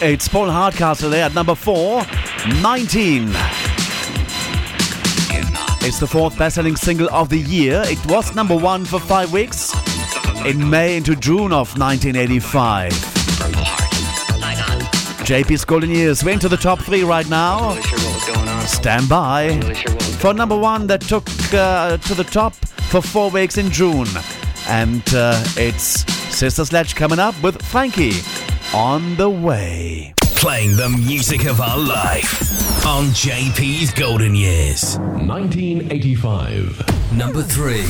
It's 0.07 0.27
Paul 0.27 0.51
Hardcastle 0.51 1.09
there 1.09 1.25
at 1.25 1.33
number 1.33 1.55
four, 1.55 2.03
19. 2.61 3.23
It's 5.81 5.99
the 5.99 6.05
fourth 6.07 6.37
best-selling 6.37 6.75
single 6.75 7.09
of 7.09 7.29
the 7.29 7.39
year. 7.39 7.81
It 7.87 7.97
was 8.05 8.35
number 8.35 8.55
one 8.55 8.85
for 8.85 8.99
five 8.99 9.33
weeks 9.33 9.73
in 10.45 10.69
May 10.69 10.95
into 10.95 11.15
June 11.15 11.51
of 11.51 11.75
1985. 11.79 12.91
JP's 15.25 15.65
Golden 15.65 15.89
Years. 15.89 16.23
We're 16.23 16.33
into 16.33 16.49
the 16.49 16.57
top 16.57 16.81
three 16.81 17.03
right 17.03 17.27
now. 17.27 17.73
Stand 18.67 19.09
by 19.09 19.59
for 20.19 20.35
number 20.35 20.55
one 20.55 20.85
that 20.85 21.01
took 21.01 21.27
uh, 21.51 21.97
to 21.97 22.13
the 22.13 22.23
top 22.23 22.53
for 22.53 23.01
four 23.01 23.31
weeks 23.31 23.57
in 23.57 23.71
June. 23.71 24.07
And 24.67 25.01
uh, 25.15 25.43
it's 25.57 26.05
Sister 26.31 26.63
Sledge 26.63 26.93
coming 26.93 27.17
up 27.17 27.33
with 27.41 27.59
Frankie 27.63 28.21
on 28.75 29.15
the 29.15 29.29
way. 29.29 30.13
Playing 30.35 30.75
the 30.75 30.89
music 30.89 31.45
of 31.45 31.61
our 31.61 31.77
life 31.77 32.85
on 32.85 33.05
JP's 33.11 33.93
Golden 33.93 34.35
Years. 34.35 34.99
1985. 34.99 37.13
Number 37.13 37.41
three. 37.41 37.85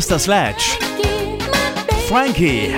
Sister 0.00 0.18
Sledge. 0.18 0.78
Frankie. 2.08 2.68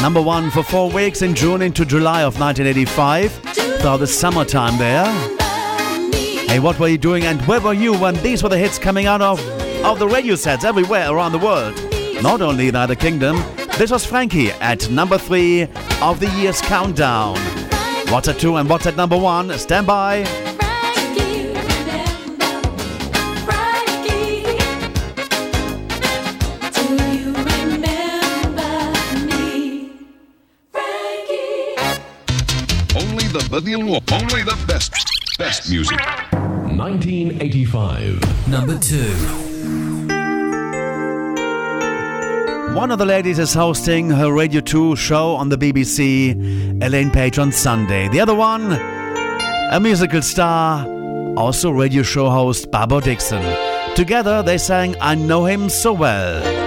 Number 0.00 0.22
one 0.22 0.50
for 0.50 0.62
four 0.62 0.90
weeks 0.90 1.20
in 1.20 1.34
June 1.34 1.60
into 1.60 1.84
July 1.84 2.22
of 2.22 2.40
1985. 2.40 3.30
Throughout 3.78 3.98
the 3.98 4.06
summertime 4.06 4.78
there. 4.78 5.04
Hey, 6.48 6.60
what 6.60 6.80
were 6.80 6.88
you 6.88 6.96
doing 6.96 7.24
and 7.24 7.42
where 7.42 7.60
were 7.60 7.74
you 7.74 7.92
when 7.92 8.14
these 8.22 8.42
were 8.42 8.48
the 8.48 8.56
hits 8.56 8.78
coming 8.78 9.04
out 9.04 9.20
of, 9.20 9.38
of 9.84 9.98
the 9.98 10.08
radio 10.08 10.34
sets 10.34 10.64
everywhere 10.64 11.12
around 11.12 11.32
the 11.32 11.38
world? 11.38 11.74
Not 12.22 12.40
only 12.40 12.62
in 12.62 12.68
United 12.68 12.98
Kingdom, 12.98 13.36
this 13.76 13.90
was 13.90 14.06
Frankie 14.06 14.50
at 14.62 14.88
number 14.88 15.18
three 15.18 15.64
of 16.00 16.20
the 16.20 16.30
year's 16.38 16.62
countdown. 16.62 17.36
What's 18.08 18.28
at 18.28 18.38
two 18.38 18.56
and 18.56 18.66
what's 18.66 18.86
at 18.86 18.96
number 18.96 19.18
one? 19.18 19.52
Stand 19.58 19.86
by. 19.86 20.43
Only 33.54 34.42
the 34.42 34.58
best, 34.66 34.92
best 35.38 35.70
music. 35.70 36.00
1985. 36.32 38.48
Number 38.48 38.76
two. 38.76 39.14
One 42.74 42.90
of 42.90 42.98
the 42.98 43.06
ladies 43.06 43.38
is 43.38 43.54
hosting 43.54 44.10
her 44.10 44.32
Radio 44.32 44.60
2 44.60 44.96
show 44.96 45.36
on 45.36 45.50
the 45.50 45.56
BBC, 45.56 46.82
Elaine 46.82 47.12
Paige 47.12 47.38
on 47.38 47.52
Sunday. 47.52 48.08
The 48.08 48.18
other 48.18 48.34
one, 48.34 48.72
a 48.72 49.78
musical 49.80 50.22
star, 50.22 50.84
also 51.36 51.70
radio 51.70 52.02
show 52.02 52.30
host 52.30 52.72
Barbara 52.72 53.02
Dickson. 53.02 53.44
Together 53.94 54.42
they 54.42 54.58
sang 54.58 54.96
I 55.00 55.14
Know 55.14 55.44
Him 55.44 55.68
So 55.68 55.92
Well. 55.92 56.63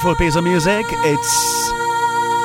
Beautiful 0.00 0.24
piece 0.24 0.36
of 0.36 0.44
music. 0.44 0.86
It's 1.04 1.72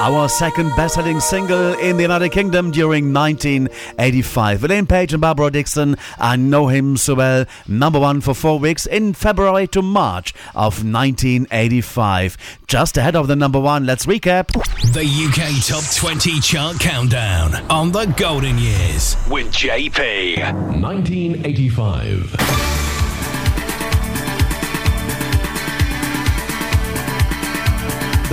our 0.02 0.27
second 0.27 0.76
best 0.76 0.95
selling 0.95 1.22
single 1.22 1.72
in 1.76 1.95
the 1.95 2.02
United 2.02 2.34
Kingdom 2.34 2.69
during 2.69 3.14
1985. 3.14 4.65
Elaine 4.65 4.86
Paige 4.86 5.14
and 5.14 5.22
Barbara 5.22 5.52
Dickson, 5.52 5.95
I 6.18 6.36
know 6.36 6.68
him 6.68 6.98
so 6.98 7.15
well. 7.15 7.45
Number 7.65 7.98
one 7.98 8.19
for 8.19 8.34
four 8.34 8.60
weeks 8.60 8.86
in 8.86 9.14
February 9.14 9.68
to 9.68 9.82
March 9.82 10.34
of 10.53 10.84
1985. 10.84 12.38
Just 12.68 12.98
ahead 12.98 13.15
of 13.15 13.30
the 13.30 13.38
number 13.38 13.61
one, 13.61 13.86
let's 13.86 14.06
recap. 14.06 14.48
The 14.91 15.06
UK 15.06 15.65
Top 15.65 15.86
20 15.95 16.41
Chart 16.41 16.77
Countdown 16.77 17.56
on 17.72 17.94
the 17.94 18.03
Golden 18.18 18.57
Years 18.57 19.15
with 19.30 19.48
JP. 19.53 20.40
1985. 20.82 22.84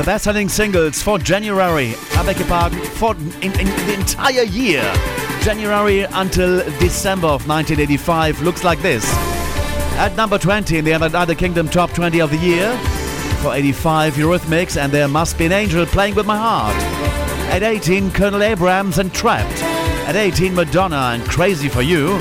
The 0.02 0.06
best 0.06 0.24
selling 0.24 0.48
singles 0.48 1.00
for 1.00 1.16
January, 1.16 1.94
I 2.16 2.26
beg 2.26 2.36
your 2.36 2.48
pardon, 2.48 2.80
for 2.80 3.14
in, 3.14 3.52
in 3.60 3.66
the 3.66 3.94
entire 3.94 4.42
year. 4.42 4.82
January 5.42 6.00
until 6.00 6.58
December 6.80 7.28
of 7.28 7.46
1985 7.46 8.40
looks 8.42 8.64
like 8.64 8.82
this. 8.82 9.04
At 9.94 10.16
number 10.16 10.38
20 10.38 10.78
in 10.78 10.84
the 10.84 10.90
United 10.90 11.38
Kingdom 11.38 11.68
Top 11.68 11.92
20 11.92 12.20
of 12.20 12.30
the 12.30 12.36
year, 12.38 12.76
for 13.42 13.54
85 13.54 14.14
Eurythmics 14.14 14.76
and 14.76 14.90
There 14.90 15.06
Must 15.06 15.38
Be 15.38 15.46
an 15.46 15.52
Angel 15.52 15.86
Playing 15.86 16.16
With 16.16 16.26
My 16.26 16.36
Heart. 16.36 16.74
At 17.52 17.62
18, 17.62 18.10
Colonel 18.10 18.42
Abrams 18.42 18.98
and 18.98 19.14
Trapped. 19.14 19.62
At 20.08 20.16
18, 20.16 20.52
Madonna 20.52 21.12
and 21.14 21.22
Crazy 21.26 21.68
For 21.68 21.82
You. 21.82 22.18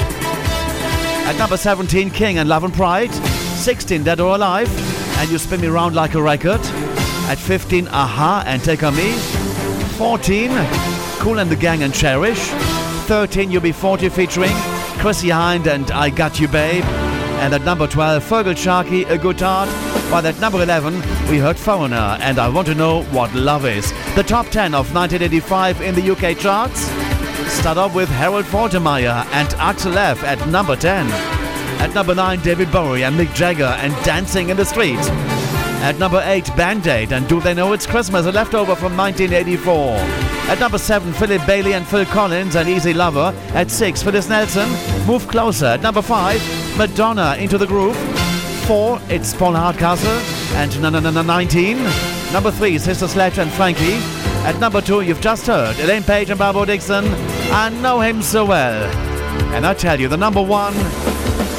At 1.25 1.35
number 1.39 1.57
17, 1.57 2.11
King 2.11 2.37
and 2.37 2.47
Love 2.47 2.63
and 2.63 2.75
Pride. 2.75 3.11
16, 3.11 4.03
Dead 4.03 4.19
or 4.19 4.35
Alive, 4.35 4.69
and 5.17 5.31
You 5.31 5.39
Spin 5.39 5.61
Me 5.61 5.67
Round 5.67 5.95
Like 5.95 6.13
a 6.13 6.21
Record. 6.21 6.61
At 7.31 7.37
15, 7.37 7.87
a-ha 7.87 8.43
and 8.45 8.61
Take 8.61 8.83
On 8.83 8.93
Me. 8.93 9.13
14, 9.97 10.49
Kool 11.19 11.39
and 11.39 11.49
the 11.49 11.55
Gang 11.55 11.81
and 11.81 11.93
Cherish. 11.93 12.39
13, 13.07 13.51
UB40 13.51 14.11
featuring 14.11 14.51
Chrissie 14.99 15.29
Hynde 15.29 15.67
and 15.67 15.89
I 15.91 16.09
Got 16.09 16.41
You 16.41 16.49
Babe. 16.49 16.83
And 16.83 17.53
at 17.53 17.61
number 17.61 17.87
12, 17.87 18.21
Feargal 18.21 18.57
Sharkey, 18.57 19.03
A 19.05 19.17
Good 19.17 19.39
Heart. 19.39 19.69
While 20.11 20.27
at 20.27 20.41
number 20.41 20.61
11, 20.61 20.95
we 21.29 21.37
heard 21.37 21.55
Foreigner 21.55 22.17
and 22.19 22.37
I 22.37 22.49
Want 22.49 22.67
to 22.67 22.75
Know 22.75 23.03
What 23.03 23.33
Love 23.33 23.65
Is. 23.65 23.93
The 24.15 24.23
top 24.23 24.47
10 24.47 24.73
of 24.73 24.93
1985 24.93 25.79
in 25.79 25.95
the 25.95 26.11
UK 26.11 26.37
charts. 26.37 26.81
Start 27.49 27.77
off 27.77 27.95
with 27.95 28.09
Harold 28.09 28.43
Faltermeyer 28.43 29.25
and 29.31 29.53
Axel 29.53 29.97
F 29.97 30.21
at 30.25 30.45
number 30.49 30.75
10. 30.75 31.07
At 31.79 31.93
number 31.93 32.13
9, 32.13 32.41
David 32.41 32.73
Bowie 32.73 33.05
and 33.05 33.17
Mick 33.17 33.33
Jagger 33.33 33.73
and 33.79 33.93
Dancing 34.03 34.49
in 34.49 34.57
the 34.57 34.65
Street. 34.65 34.99
At 35.83 35.97
number 35.97 36.21
8, 36.23 36.55
Band 36.55 36.85
Aid 36.87 37.11
and 37.11 37.27
Do 37.27 37.41
They 37.41 37.53
Know 37.55 37.73
It's 37.73 37.87
Christmas, 37.87 38.25
a 38.27 38.31
leftover 38.31 38.75
from 38.75 38.95
1984. 38.95 39.95
At 40.51 40.59
number 40.59 40.77
7, 40.77 41.11
Philip 41.13 41.45
Bailey 41.47 41.73
and 41.73 41.85
Phil 41.87 42.05
Collins 42.05 42.55
and 42.55 42.69
Easy 42.69 42.93
Lover. 42.93 43.33
At 43.53 43.71
6, 43.71 44.03
Phyllis 44.03 44.29
Nelson, 44.29 44.69
Move 45.07 45.27
Closer. 45.27 45.65
At 45.65 45.81
number 45.81 46.01
5, 46.03 46.77
Madonna, 46.77 47.35
Into 47.39 47.57
the 47.57 47.65
Groove. 47.65 47.97
4, 48.67 48.99
it's 49.09 49.33
Paul 49.33 49.53
Hardcastle 49.53 50.11
and 50.55 50.81
na- 50.81 50.91
na- 50.91 50.99
na- 50.99 51.09
na- 51.09 51.23
19. 51.23 51.77
Number 52.31 52.51
3, 52.51 52.77
Sister 52.77 53.07
Sledge 53.07 53.39
and 53.39 53.51
Frankie. 53.51 53.97
At 54.45 54.59
number 54.59 54.81
2, 54.81 55.01
you've 55.01 55.19
just 55.21 55.47
heard 55.47 55.77
Elaine 55.79 56.03
Paige 56.03 56.29
and 56.29 56.37
Barbara 56.39 56.67
Dickson. 56.67 57.05
I 57.51 57.69
know 57.69 57.99
him 58.01 58.21
so 58.21 58.45
well. 58.45 58.83
And 59.55 59.65
I 59.65 59.73
tell 59.73 59.99
you, 59.99 60.07
the 60.07 60.17
number 60.17 60.41
one 60.41 60.73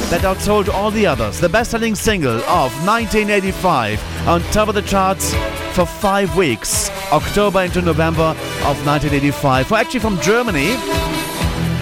that 0.09 0.21
outsold 0.21 0.69
all 0.69 0.91
the 0.91 1.05
others, 1.05 1.39
the 1.39 1.49
best 1.49 1.71
selling 1.71 1.95
single 1.95 2.37
of 2.43 2.71
1985, 2.85 3.99
on 4.27 4.41
top 4.51 4.69
of 4.69 4.75
the 4.75 4.81
charts 4.81 5.33
for 5.73 5.85
five 5.85 6.35
weeks, 6.37 6.89
October 7.11 7.61
into 7.61 7.81
November 7.81 8.35
of 8.61 8.85
1985. 8.85 9.69
Well, 9.69 9.81
actually 9.81 9.99
from 9.99 10.19
Germany. 10.21 10.75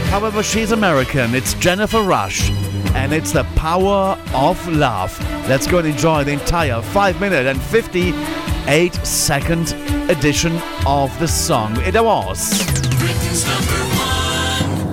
However, 0.10 0.42
she's 0.42 0.72
American. 0.72 1.36
It's 1.36 1.54
Jennifer 1.56 2.02
Rush. 2.02 2.50
And 2.94 3.14
it's 3.14 3.32
the 3.32 3.44
power 3.56 4.18
of 4.34 4.68
love. 4.68 5.18
Let's 5.48 5.68
go 5.68 5.78
and 5.78 5.88
enjoy 5.88 6.24
the 6.24 6.32
entire 6.32 6.82
5 6.82 7.22
minute 7.22 7.46
and 7.46 7.62
58 7.62 8.94
second 9.06 9.74
edition 10.10 10.60
of 10.86 11.18
the 11.20 11.28
song. 11.28 11.78
It 11.82 11.94
was. 11.94 12.58
Britain's 12.98 13.46
number 13.46 13.72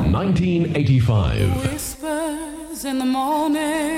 one. 0.03 0.13
1985. 0.13 1.73
Whispers 1.73 2.85
in 2.85 2.99
the 2.99 3.07
morning 3.07 3.98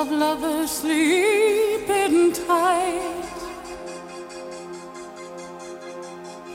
of 0.00 0.12
lovers 0.12 0.70
sleeping 0.70 2.32
tight, 2.32 3.24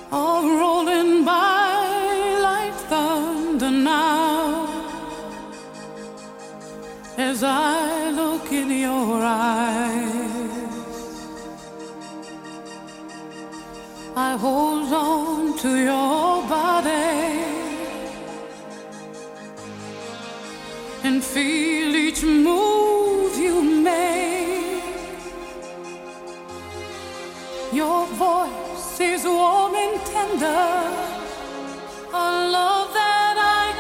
all 0.10 0.44
rolling 0.62 1.26
by 1.26 2.38
like 2.42 2.74
thunder 2.92 3.70
now. 3.70 4.70
As 7.18 7.44
I 7.44 8.12
look 8.12 8.50
in 8.50 8.70
your 8.72 9.22
eyes, 9.22 10.94
I 14.16 14.38
hold 14.38 14.94
on 14.94 15.58
to 15.64 15.72
your 15.92 16.48
body 16.48 17.44
and 21.04 21.22
feel 21.22 21.94
each 21.94 22.24
move 22.24 23.13
you. 23.54 24.82
Your 27.74 28.06
voice 28.06 29.00
is 29.00 29.26
warm 29.26 29.74
and 29.76 30.00
tender, 30.06 30.46
a 32.14 32.50
love 32.52 32.94
that 32.94 33.36
I 33.38 33.74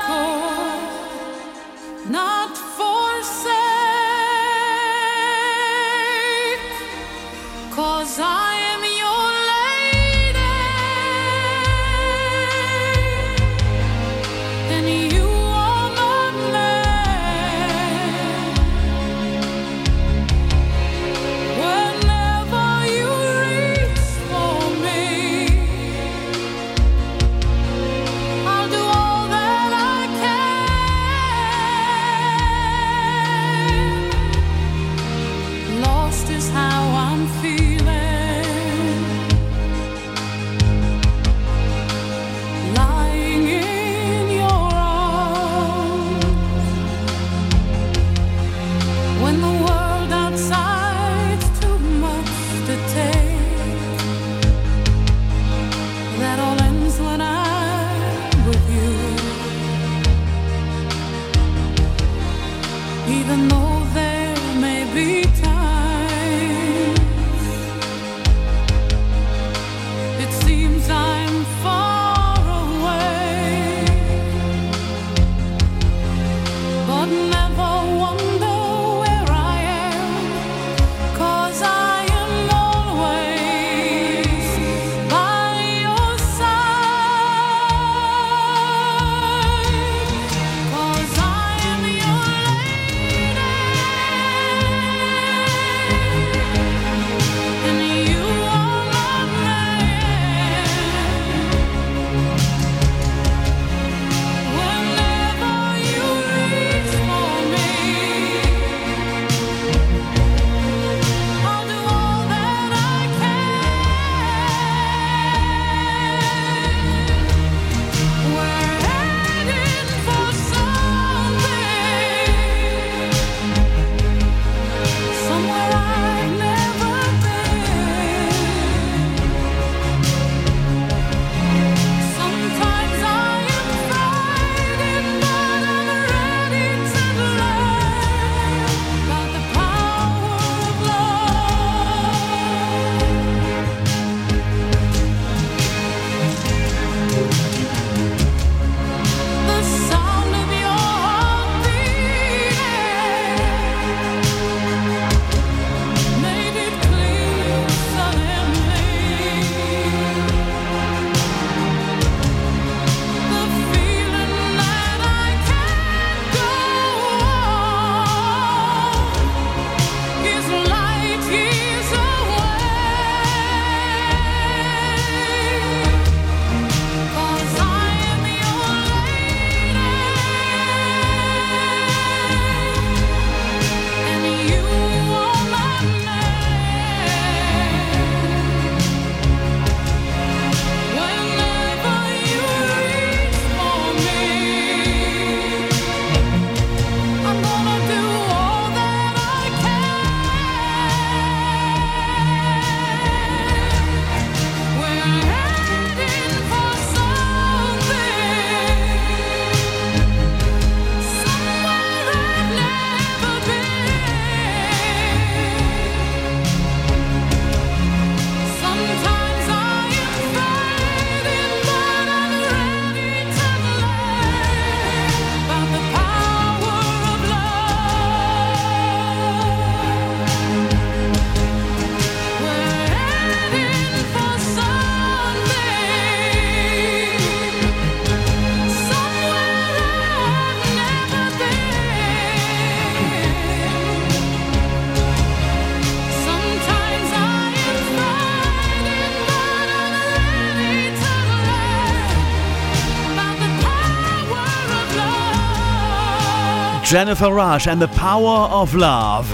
Jennifer 256.84 257.34
Rush 257.34 257.68
and 257.68 257.82
the 257.82 257.88
Power 257.88 258.50
of 258.52 258.76
Love. 258.76 259.30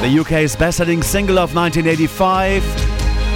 The 0.00 0.18
UK's 0.20 0.54
best-selling 0.54 1.02
single 1.02 1.38
of 1.38 1.54
1985, 1.54 2.62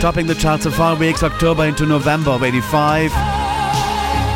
topping 0.00 0.26
the 0.26 0.34
charts 0.34 0.64
for 0.64 0.70
five 0.70 1.00
weeks, 1.00 1.22
October 1.22 1.64
into 1.64 1.86
November 1.86 2.30
of 2.30 2.44
85. 2.44 3.10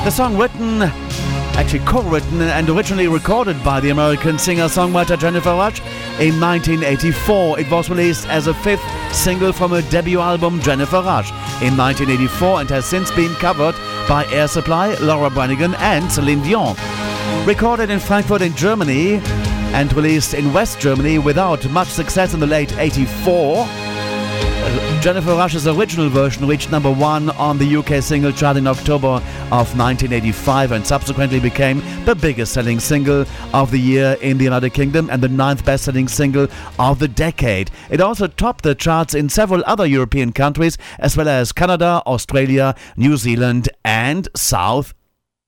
The 0.04 0.10
song 0.10 0.36
written, 0.36 0.82
actually 1.58 1.84
co-written 1.86 2.42
and 2.42 2.68
originally 2.68 3.06
recorded 3.06 3.62
by 3.64 3.78
the 3.80 3.90
American 3.90 4.38
singer-songwriter 4.38 5.18
Jennifer 5.18 5.50
Rush 5.50 5.80
in 6.20 6.38
1984. 6.40 7.60
It 7.60 7.70
was 7.70 7.88
released 7.88 8.26
as 8.26 8.48
a 8.48 8.54
fifth 8.54 8.82
single 9.14 9.52
from 9.52 9.70
her 9.70 9.82
debut 9.82 10.20
album 10.20 10.60
Jennifer 10.60 11.00
Rush 11.00 11.30
in 11.62 11.76
1984 11.76 12.60
and 12.60 12.70
has 12.70 12.84
since 12.86 13.10
been 13.12 13.34
covered 13.36 13.76
by 14.09 14.26
Air 14.32 14.48
Supply, 14.48 14.94
Laura 14.94 15.28
Branigan 15.28 15.74
and 15.74 16.10
Celine 16.10 16.43
Dion. 16.43 16.74
Recorded 17.47 17.90
in 17.90 18.01
Frankfurt 18.01 18.40
in 18.40 18.55
Germany 18.56 19.20
and 19.74 19.93
released 19.93 20.32
in 20.32 20.52
West 20.52 20.80
Germany 20.80 21.18
without 21.18 21.68
much 21.70 21.89
success 21.89 22.32
in 22.32 22.40
the 22.40 22.47
late 22.47 22.76
84. 22.78 23.66
Uh, 23.68 25.01
Jennifer 25.01 25.35
Rush's 25.35 25.66
original 25.68 26.09
version 26.09 26.47
reached 26.47 26.70
number 26.70 26.90
one 26.90 27.28
on 27.30 27.59
the 27.59 27.76
UK 27.76 28.02
single 28.02 28.32
chart 28.32 28.56
in 28.56 28.66
October 28.66 29.22
of 29.50 29.76
1985 29.76 30.72
and 30.72 30.86
subsequently 30.86 31.40
became 31.40 31.82
the 32.04 32.14
biggest 32.14 32.52
selling 32.52 32.78
single 32.78 33.24
of 33.54 33.70
the 33.70 33.78
year 33.78 34.16
in 34.20 34.38
the 34.38 34.44
United 34.44 34.70
Kingdom 34.70 35.08
and 35.10 35.22
the 35.22 35.28
ninth 35.28 35.64
best 35.64 35.84
selling 35.84 36.06
single 36.08 36.48
of 36.78 36.98
the 36.98 37.08
decade. 37.08 37.70
It 37.90 38.00
also 38.00 38.26
topped 38.26 38.62
the 38.62 38.74
charts 38.74 39.14
in 39.14 39.28
several 39.28 39.62
other 39.66 39.86
European 39.86 40.32
countries 40.32 40.76
as 40.98 41.16
well 41.16 41.28
as 41.28 41.52
Canada, 41.52 42.02
Australia, 42.06 42.74
New 42.96 43.16
Zealand, 43.16 43.68
and 43.84 44.28
South 44.36 44.92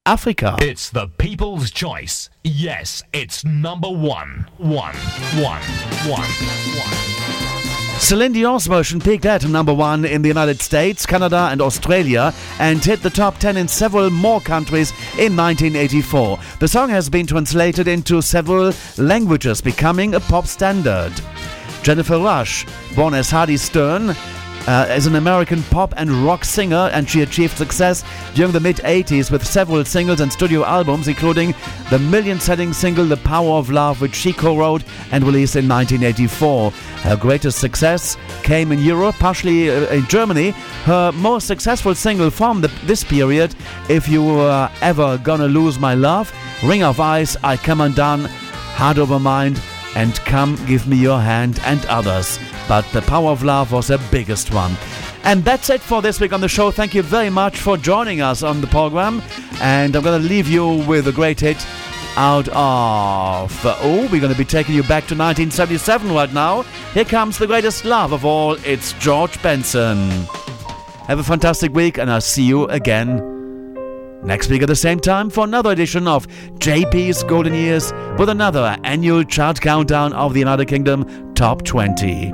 Africa. 0.06 0.56
It's 0.60 0.88
the 0.90 1.08
people's 1.08 1.70
choice. 1.70 2.30
Yes, 2.42 3.02
it's 3.12 3.44
number 3.44 3.90
one. 3.90 4.48
One, 4.56 4.96
one, 5.36 5.62
one, 6.08 6.30
one. 6.80 7.19
Celine 8.00 8.32
Dion's 8.32 8.66
version 8.66 8.98
peaked 8.98 9.26
at 9.26 9.46
number 9.46 9.74
one 9.74 10.04
in 10.04 10.22
the 10.22 10.28
United 10.28 10.60
States, 10.60 11.04
Canada, 11.06 11.48
and 11.52 11.60
Australia, 11.60 12.34
and 12.58 12.82
hit 12.82 13.02
the 13.02 13.10
top 13.10 13.38
10 13.38 13.58
in 13.58 13.68
several 13.68 14.10
more 14.10 14.40
countries 14.40 14.90
in 15.18 15.36
1984. 15.36 16.38
The 16.58 16.66
song 16.66 16.88
has 16.88 17.08
been 17.08 17.26
translated 17.26 17.86
into 17.86 18.20
several 18.22 18.72
languages, 18.96 19.60
becoming 19.60 20.14
a 20.14 20.20
pop 20.20 20.46
standard. 20.46 21.12
Jennifer 21.82 22.18
Rush, 22.18 22.66
born 22.96 23.14
as 23.14 23.30
Heidi 23.30 23.58
Stern, 23.58 24.16
uh, 24.70 24.86
is 24.88 25.06
an 25.06 25.16
American 25.16 25.64
pop 25.64 25.92
and 25.96 26.08
rock 26.24 26.44
singer, 26.44 26.88
and 26.92 27.10
she 27.10 27.22
achieved 27.22 27.56
success 27.58 28.04
during 28.34 28.52
the 28.52 28.60
mid 28.60 28.76
80s 28.76 29.28
with 29.28 29.44
several 29.44 29.84
singles 29.84 30.20
and 30.20 30.32
studio 30.32 30.64
albums, 30.64 31.08
including 31.08 31.52
the 31.90 31.98
million 31.98 32.38
selling 32.38 32.72
single 32.72 33.04
The 33.04 33.16
Power 33.16 33.58
of 33.58 33.70
Love, 33.70 34.00
which 34.00 34.14
she 34.14 34.32
co 34.32 34.56
wrote 34.56 34.84
and 35.10 35.24
released 35.24 35.56
in 35.56 35.68
1984. 35.68 36.70
Her 36.70 37.16
greatest 37.16 37.58
success 37.58 38.16
came 38.44 38.70
in 38.70 38.78
Europe, 38.78 39.16
partially 39.16 39.70
uh, 39.70 39.86
in 39.88 40.06
Germany. 40.06 40.50
Her 40.84 41.10
most 41.10 41.48
successful 41.48 41.96
single 41.96 42.30
from 42.30 42.60
the, 42.60 42.68
this 42.84 43.02
period, 43.02 43.56
If 43.88 44.08
You 44.08 44.24
Were 44.24 44.70
Ever 44.82 45.18
Gonna 45.18 45.48
Lose 45.48 45.80
My 45.80 45.94
Love, 45.94 46.32
Ring 46.62 46.84
of 46.84 47.00
Ice, 47.00 47.36
I 47.42 47.56
Come 47.56 47.80
Undone, 47.80 48.26
Heart 48.76 48.98
Over 48.98 49.18
Mind, 49.18 49.60
and 49.94 50.14
Come 50.20 50.56
Give 50.66 50.86
Me 50.86 50.96
Your 50.96 51.20
Hand, 51.20 51.60
and 51.64 51.84
others. 51.86 52.38
But 52.68 52.84
The 52.92 53.02
Power 53.02 53.30
of 53.30 53.42
Love 53.42 53.72
was 53.72 53.88
the 53.88 54.00
biggest 54.10 54.52
one. 54.52 54.76
And 55.24 55.44
that's 55.44 55.70
it 55.70 55.80
for 55.80 56.00
this 56.00 56.20
week 56.20 56.32
on 56.32 56.40
the 56.40 56.48
show. 56.48 56.70
Thank 56.70 56.94
you 56.94 57.02
very 57.02 57.30
much 57.30 57.58
for 57.58 57.76
joining 57.76 58.20
us 58.20 58.42
on 58.42 58.60
the 58.60 58.66
program. 58.66 59.22
And 59.60 59.94
I'm 59.94 60.02
going 60.02 60.20
to 60.20 60.28
leave 60.28 60.48
you 60.48 60.84
with 60.86 61.08
a 61.08 61.12
great 61.12 61.40
hit 61.40 61.64
out 62.16 62.48
of. 62.48 63.60
Oh, 63.64 64.08
we're 64.10 64.20
going 64.20 64.32
to 64.32 64.38
be 64.38 64.44
taking 64.44 64.74
you 64.74 64.82
back 64.82 65.06
to 65.08 65.14
1977 65.14 66.12
right 66.12 66.32
now. 66.32 66.62
Here 66.94 67.04
comes 67.04 67.38
the 67.38 67.46
greatest 67.46 67.84
love 67.84 68.12
of 68.12 68.24
all. 68.24 68.54
It's 68.64 68.92
George 68.94 69.40
Benson. 69.42 70.08
Have 71.06 71.18
a 71.18 71.24
fantastic 71.24 71.74
week, 71.74 71.98
and 71.98 72.10
I'll 72.10 72.20
see 72.20 72.44
you 72.44 72.66
again 72.66 73.39
next 74.22 74.50
week 74.50 74.62
at 74.62 74.68
the 74.68 74.76
same 74.76 75.00
time 75.00 75.30
for 75.30 75.44
another 75.44 75.70
edition 75.70 76.06
of 76.06 76.26
JP's 76.58 77.22
Golden 77.24 77.54
Years 77.54 77.92
with 78.18 78.28
another 78.28 78.76
annual 78.84 79.24
chart 79.24 79.60
countdown 79.60 80.12
of 80.12 80.34
the 80.34 80.40
United 80.40 80.66
Kingdom 80.66 81.34
Top 81.34 81.62
20. 81.62 82.32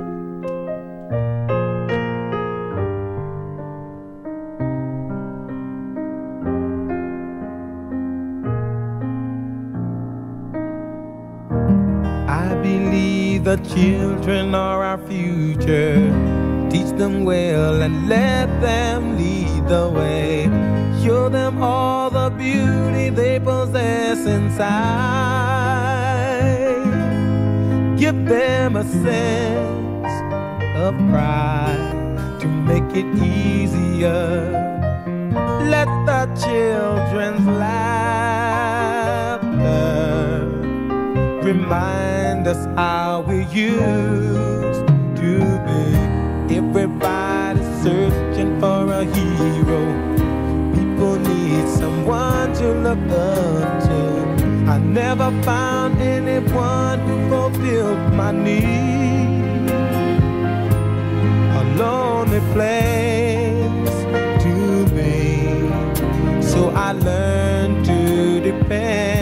I 12.29 12.55
believe 12.61 13.43
the 13.45 13.57
children 13.75 14.53
are 14.53 14.83
our 14.83 15.07
future. 15.07 16.46
Teach 16.69 16.91
them 16.97 17.23
well 17.23 17.81
and 17.81 18.09
let 18.09 18.47
them 18.61 19.17
lead 19.17 19.67
the 19.67 19.89
way. 19.89 20.49
Show 21.03 21.29
them 21.29 21.63
all 21.63 22.09
the 22.09 22.29
beauty 22.29 23.09
they 23.09 23.39
possess 23.39 24.25
inside. 24.25 25.07
Give 27.97 28.25
them 28.25 28.75
a 28.75 28.83
sense 28.83 30.13
of 30.75 30.95
pride 31.09 32.39
to 32.41 32.47
make 32.47 32.95
it 32.95 33.05
easier. 33.23 34.51
Let 35.73 35.87
the 36.05 36.27
children's 36.45 37.47
laughter 37.47 37.87
remind 41.43 42.47
us 42.47 42.65
how 42.75 43.21
we 43.27 43.45
used 43.45 44.85
to 45.21 45.39
be. 45.65 45.76
Everybody's 46.49 47.67
searching 47.83 48.59
for 48.61 48.91
a 48.91 49.03
hero. 49.03 49.81
People 50.73 51.15
need 51.19 51.67
someone 51.67 52.53
to 52.53 52.67
look 52.85 52.97
up 53.11 53.83
to. 53.83 53.99
I 54.71 54.77
never 54.77 55.29
found 55.43 55.99
anyone 55.99 56.99
who 56.99 57.29
fulfilled 57.29 58.13
my 58.13 58.31
need. 58.31 59.69
A 61.59 61.63
lonely 61.75 62.39
place 62.53 63.97
to 64.43 64.85
be. 64.95 66.41
So 66.41 66.69
I 66.69 66.93
learned 66.93 67.85
to 67.85 68.39
depend 68.39 69.16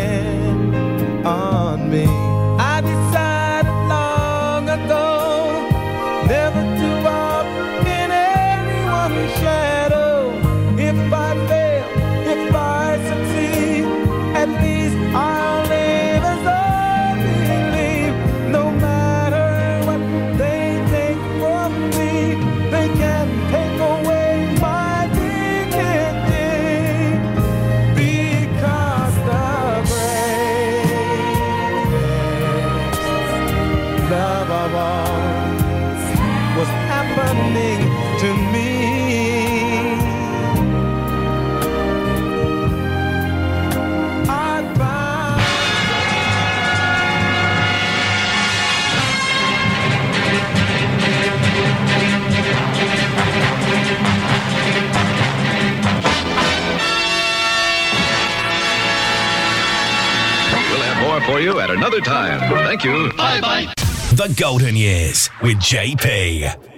time. 62.06 62.40
Thank 62.66 62.84
you. 62.84 63.12
Bye 63.18 63.42
bye. 63.42 63.74
The 64.14 64.34
Golden 64.40 64.76
Years 64.76 65.30
with 65.42 65.58
JP. 65.58 66.75